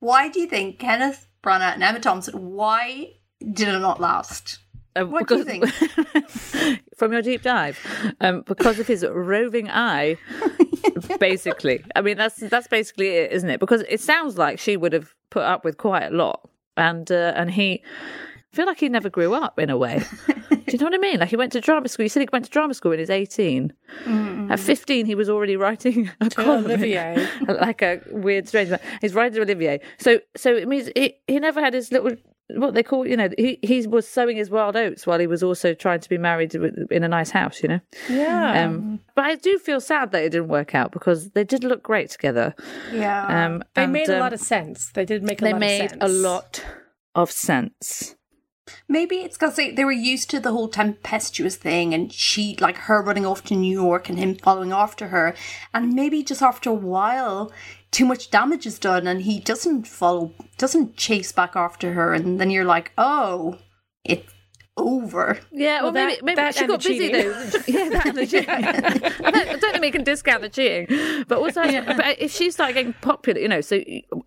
[0.00, 2.52] Why do you think Kenneth Branagh and Emma Thompson?
[2.52, 4.58] Why did it not last?
[4.94, 5.68] Uh, What do you think?
[6.96, 7.78] from your deep dive,
[8.20, 10.16] um, because of his roving eye,
[11.20, 11.84] basically.
[11.96, 13.60] I mean, that's that's basically it, isn't it?
[13.60, 17.32] Because it sounds like she would have put up with quite a lot, and uh,
[17.36, 17.82] and he.
[18.52, 20.02] I feel like he never grew up in a way.
[20.50, 21.20] Do you know what I mean?
[21.20, 22.02] Like he went to drama school.
[22.04, 23.72] You said he went to drama school when he was 18.
[24.50, 26.66] At 15, he was already writing a column.
[26.66, 27.26] Olivier.
[27.48, 28.78] like a weird, strange man.
[29.00, 29.80] He's writing to Olivier.
[29.98, 32.10] So, so it means he, he never had his little,
[32.56, 35.42] what they call, you know, he, he was sowing his wild oats while he was
[35.42, 37.80] also trying to be married in a nice house, you know?
[38.08, 38.64] Yeah.
[38.64, 41.82] Um, but I do feel sad that it didn't work out because they did look
[41.82, 42.54] great together.
[42.92, 43.46] Yeah.
[43.46, 44.90] Um, they and, made a um, lot of sense.
[44.92, 46.02] They did make a They lot made of sense.
[46.02, 46.64] a lot
[47.14, 48.16] of sense.
[48.88, 52.76] Maybe it's because they, they were used to the whole tempestuous thing and she, like
[52.76, 55.34] her running off to New York and him following after her.
[55.74, 57.50] And maybe just after a while,
[57.90, 62.14] too much damage is done and he doesn't follow, doesn't chase back after her.
[62.14, 63.58] And then you're like, oh,
[64.04, 64.32] it's
[64.76, 65.38] over.
[65.50, 67.20] Yeah, well, Well, maybe that- maybe that she got busy cheating.
[67.20, 67.58] though.
[67.66, 68.48] yeah, that and the cheating.
[68.48, 72.50] I, don't, I don't think we can discount the cheating, but also, but if she
[72.52, 73.80] started getting popular, you know, so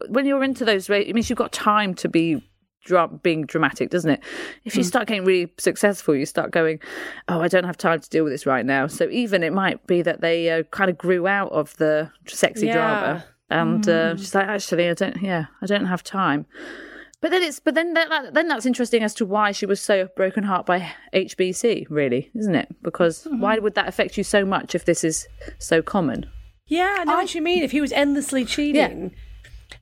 [0.09, 2.43] when you're into those, ra- it means you've got time to be.
[2.86, 4.21] Dra- Being dramatic, doesn't it?
[4.63, 6.79] If you start getting really successful, you start going,
[7.27, 9.86] "Oh, I don't have time to deal with this right now." So even it might
[9.88, 12.73] be that they uh, kind of grew out of the sexy Yeah.
[12.73, 15.21] drama, and uh, she's like, "Actually, I don't.
[15.21, 16.45] Yeah, I don't have time."
[17.21, 20.07] But then it's but then that, then that's interesting as to why she was so
[20.15, 22.67] broken heart by HBC, really, isn't it?
[22.83, 23.39] Because Mm-hmm.
[23.41, 25.27] why would that affect you so much if this is
[25.57, 26.27] so common?
[26.67, 27.63] Yeah, I know what you mean.
[27.63, 29.15] If he was endlessly cheating.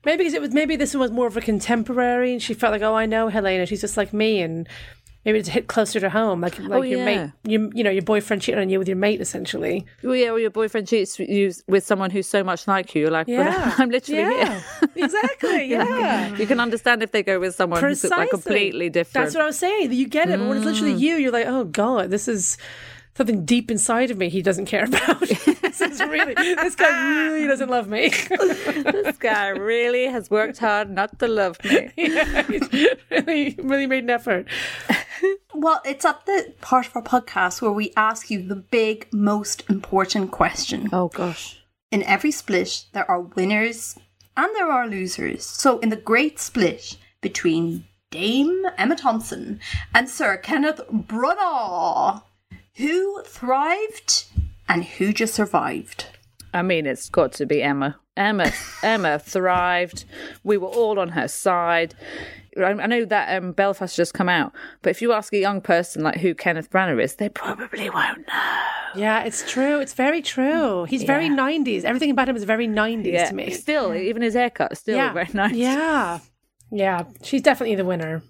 [0.04, 2.72] Maybe because it was maybe this one was more of a contemporary, and she felt
[2.72, 3.66] like, oh, I know Helena.
[3.66, 4.68] She's just like me, and
[5.24, 7.04] maybe it's hit closer to home, like oh, like your yeah.
[7.04, 9.86] mate, you you know, your boyfriend cheating on you with your mate, essentially.
[10.02, 13.02] Well, yeah, or your boyfriend cheats you with someone who's so much like you.
[13.02, 14.60] You're like, Yeah, "Well, I'm literally yeah.
[14.80, 14.90] here.
[15.04, 15.64] exactly.
[15.74, 19.24] Yeah, You can understand if they go with someone who's like completely different.
[19.24, 19.92] That's what I was saying.
[19.92, 21.00] You get it, but when it's literally mm.
[21.00, 22.58] you, you're like, oh god, this is
[23.16, 25.20] something deep inside of me he doesn't care about.
[25.20, 28.08] this is really, this guy really doesn't love me.
[28.28, 31.90] this guy really has worked hard not to love me.
[31.96, 32.68] yeah, he's
[33.10, 34.46] really, really made an effort.
[35.54, 39.62] Well, it's at the part of our podcast where we ask you the big, most
[39.70, 40.88] important question.
[40.92, 41.60] Oh gosh.
[41.90, 43.96] In every split, there are winners
[44.36, 45.44] and there are losers.
[45.44, 49.60] So, in the great split between Dame Emma Thompson
[49.94, 52.22] and Sir Kenneth Branagh,
[52.76, 54.24] who thrived
[54.68, 56.06] and who just survived?
[56.52, 57.98] I mean, it's got to be Emma.
[58.16, 58.52] Emma,
[58.82, 60.04] Emma thrived.
[60.44, 61.94] We were all on her side.
[62.56, 64.52] I I know that um, Belfast just come out,
[64.82, 68.18] but if you ask a young person like who Kenneth Branagh is, they probably won't
[68.28, 68.60] know.
[68.94, 69.80] Yeah, it's true.
[69.80, 70.84] It's very true.
[70.84, 71.82] He's very 90s.
[71.82, 73.50] Everything about him is very 90s Yeah, to me.
[73.50, 75.12] still, even his haircut, still yeah.
[75.12, 75.52] very nice.
[75.54, 76.20] Yeah.
[76.70, 77.02] Yeah.
[77.22, 78.22] She's definitely the winner.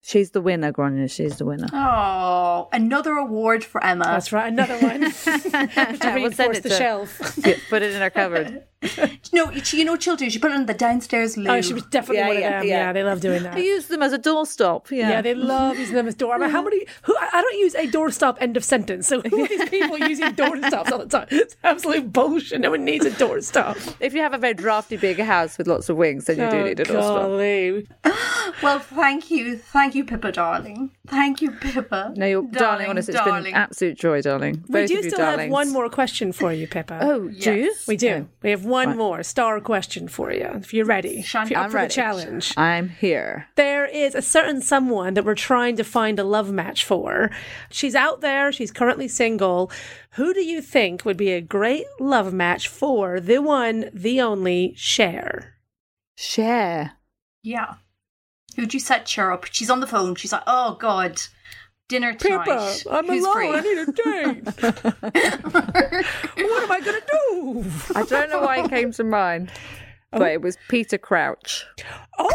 [0.00, 1.10] She's the winner, Gráinne.
[1.10, 1.66] She's the winner.
[1.72, 4.04] Oh, another award for Emma.
[4.04, 4.50] That's right.
[4.52, 5.00] Another one.
[5.12, 7.38] to we'll reinforce send it the to- shelf.
[7.44, 8.64] Yeah, put it in our cupboard.
[9.32, 11.50] No, you know, children, you put it in the downstairs oh, loo.
[11.50, 12.68] Oh, she was definitely Yeah, one of yeah, them.
[12.68, 12.76] yeah.
[12.86, 12.92] Yeah.
[12.92, 13.54] they love doing that.
[13.56, 14.90] I use them as a doorstop.
[14.90, 15.10] Yeah.
[15.10, 16.34] Yeah, they love using them as door.
[16.34, 16.86] I mean, how many?
[17.02, 17.16] Who?
[17.16, 18.36] I I don't use a doorstop.
[18.40, 19.06] End of sentence.
[19.06, 21.26] So who are these people are using doorstops all the time?
[21.30, 22.60] It's absolute bullshit.
[22.60, 23.94] No one needs a doorstop.
[24.00, 26.56] if you have a very drafty big house with lots of wings, then you do
[26.58, 27.86] Oh, need a doorstop.
[28.62, 29.56] Well, thank you.
[29.56, 30.90] Thank you, Pippa, darling.
[31.06, 32.12] Thank you, Pippa.
[32.16, 33.08] No, you're darling, honest.
[33.08, 33.44] It's darling.
[33.44, 34.64] been an absolute joy, darling.
[34.68, 36.98] We do of you still have one more question for you, Pippa.
[37.02, 37.74] Oh, do you?
[37.86, 38.26] We do.
[38.42, 40.46] We have one more star question for you.
[40.54, 41.88] If you're ready, if you're up I'm for ready.
[41.88, 42.54] the challenge.
[42.56, 43.48] I'm here.
[43.56, 47.30] There is a certain someone that we're trying to find a love match for.
[47.70, 48.52] She's out there.
[48.52, 49.70] She's currently single.
[50.12, 54.74] Who do you think would be a great love match for the one, the only
[54.76, 55.54] Cher?
[56.16, 56.92] Share.
[57.42, 57.74] Yeah.
[58.56, 59.44] Who'd you set Cher up?
[59.52, 60.16] She's on the phone.
[60.16, 61.22] She's like, oh, God.
[61.88, 62.44] Dinner tonight.
[62.44, 63.34] Pippa, I'm Who's alone.
[63.34, 63.48] free?
[63.48, 64.44] I need a date.
[66.50, 67.64] what am I going to do?
[67.94, 69.50] I don't know why it came to mind,
[70.10, 71.64] but it was Peter Crouch.
[72.18, 72.28] Oh,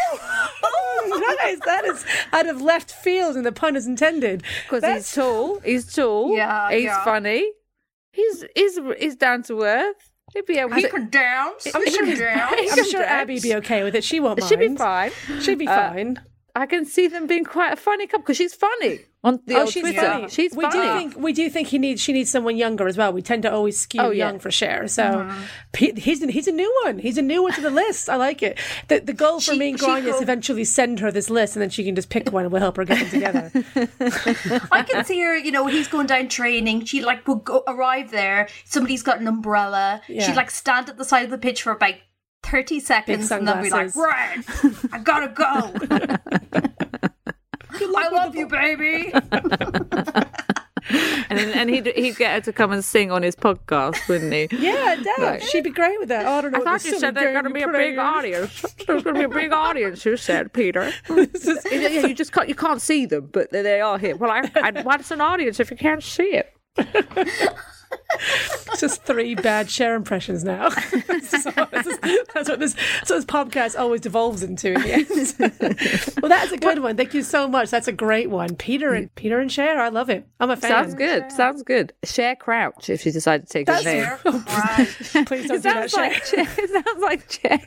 [0.63, 1.59] oh, nice.
[1.65, 4.43] That is out of left field, and the pun is intended.
[4.69, 5.59] Because he's tall.
[5.59, 6.35] He's tall.
[6.35, 7.03] Yeah, He's yeah.
[7.03, 7.51] funny.
[8.11, 10.09] He's he's he's down to earth.
[10.33, 10.89] He'd be able He to.
[10.89, 11.67] can dance.
[11.75, 12.71] I'm He sure, can dance.
[12.77, 13.03] I'm sure.
[13.03, 14.03] Abbey'd be okay with it.
[14.03, 14.49] She won't mind.
[14.49, 15.11] She'd be fine.
[15.41, 16.19] She'd be Uh, fine.
[16.55, 19.61] I can see them being quite a funny couple because she's funny on the oh,
[19.61, 20.01] old she's Twitter.
[20.01, 20.29] funny.
[20.29, 20.81] She's we funny.
[20.81, 23.11] do think we do think he needs she needs someone younger as well.
[23.11, 24.27] We tend to always skew Oh, yeah.
[24.27, 24.87] young for Cher.
[24.87, 25.47] So uh-huh.
[25.71, 26.99] Pe- he's he's a new one.
[26.99, 28.07] He's a new one to the list.
[28.07, 28.59] I like it.
[28.87, 31.55] The the goal for She- me and she Gráinne is eventually send her this list,
[31.55, 33.51] and then she can just pick one, and we'll help her get them together.
[34.71, 36.85] I can see her, you know, he's going down training.
[36.85, 38.47] She like would go arrive there.
[38.65, 40.01] Somebody's got an umbrella.
[40.07, 40.27] Yeah.
[40.27, 41.95] She'd like stand at the side of the pitch for about
[42.43, 44.37] 30 seconds and then be like, right,
[44.91, 45.73] I gotta go.
[47.95, 49.11] I love you, baby.
[49.13, 49.31] and
[51.39, 54.47] then, and he'd he'd get her to come and sing on his podcast, wouldn't he?
[54.59, 55.43] yeah, Dad, Right.
[55.43, 56.25] she'd be great with that.
[56.25, 56.59] Oh, I don't know.
[56.59, 58.61] I thought you said there's going to be a big audience.
[58.85, 60.05] There's going to be a big audience.
[60.05, 60.91] You said, Peter.
[61.09, 61.25] yeah,
[61.71, 64.15] yeah, you just can't you can't see them, but they- they are here.
[64.17, 66.53] Well, I, I what's an audience if you can't see it?
[68.71, 70.69] It's just three bad Cher impressions now.
[70.69, 70.77] So
[71.07, 71.97] this that's what this
[72.33, 76.15] that's what this podcast always devolves into in the end.
[76.21, 76.95] well, that's a good one.
[76.97, 77.69] Thank you so much.
[77.69, 78.55] That's a great one.
[78.55, 79.79] Peter and Peter and Cher.
[79.79, 80.27] I love it.
[80.39, 80.69] I'm a fan.
[80.71, 81.31] Sounds good.
[81.31, 81.93] Sounds good.
[82.03, 84.03] Cher Crouch if you decide to take his name.
[84.25, 84.87] Right.
[85.25, 86.03] Please don't It do that, sounds Cher.
[86.09, 87.59] like Chair- it sounds like Chair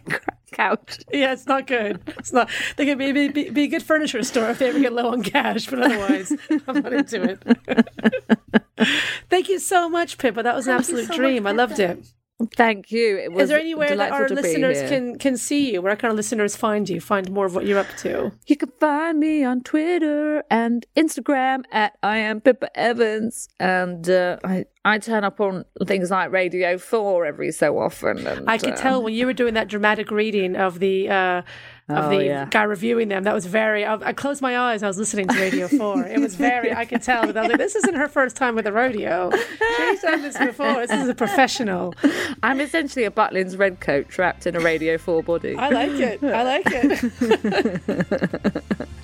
[0.52, 0.98] Couch.
[1.12, 2.00] Yeah, it's not good.
[2.18, 2.48] It's not.
[2.76, 5.10] They could be, be, be, be a good furniture store if they ever get low
[5.10, 6.32] on cash, but otherwise,
[6.66, 8.86] I'm not into it.
[9.30, 10.42] Thank you so much, Pippa.
[10.42, 11.46] That was an absolute dream.
[11.46, 12.12] I loved it.
[12.54, 13.16] Thank you.
[13.16, 15.80] It was Is there anywhere that our listeners can can see you?
[15.80, 17.00] Where can our listeners find you?
[17.00, 18.30] Find more of what you're up to?
[18.46, 24.36] You can find me on Twitter and Instagram at I am Pippa Evans, and uh,
[24.44, 28.26] I I turn up on things like Radio Four every so often.
[28.26, 31.42] And, I could uh, tell when you were doing that dramatic reading of the uh,
[31.88, 32.48] of Oh, the yeah.
[32.50, 33.22] guy reviewing them.
[33.22, 33.84] That was very.
[33.84, 34.82] I, I closed my eyes.
[34.82, 36.04] I was listening to Radio Four.
[36.04, 36.74] It was very.
[36.74, 39.30] I could tell that I was like, this isn't her first time with the rodeo.
[39.76, 40.74] She's done this before.
[40.86, 41.94] This is a professional.
[42.42, 45.54] I'm essentially a Butlins red coat trapped in a Radio Four body.
[45.56, 46.24] I like it.
[46.24, 48.62] I like it.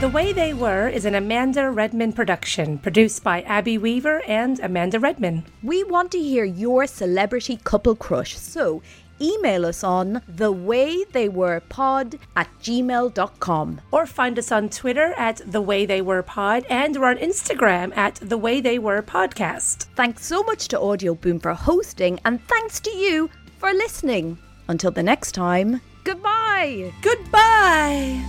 [0.00, 5.00] The Way They Were is an Amanda Redman production, produced by Abby Weaver and Amanda
[5.00, 5.44] Redman.
[5.60, 8.80] We want to hear your celebrity couple crush, so
[9.20, 13.80] email us on thewaytheywerepod at gmail.com.
[13.90, 17.96] Or find us on Twitter at The Way They Were Pod, and we're on Instagram
[17.96, 19.86] at The Way They Were Podcast.
[19.96, 24.38] Thanks so much to Audio Boom for hosting, and thanks to you for listening.
[24.68, 26.92] Until the next time, goodbye.
[27.02, 28.24] Goodbye!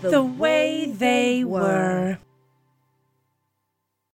[0.00, 2.18] The, way they were.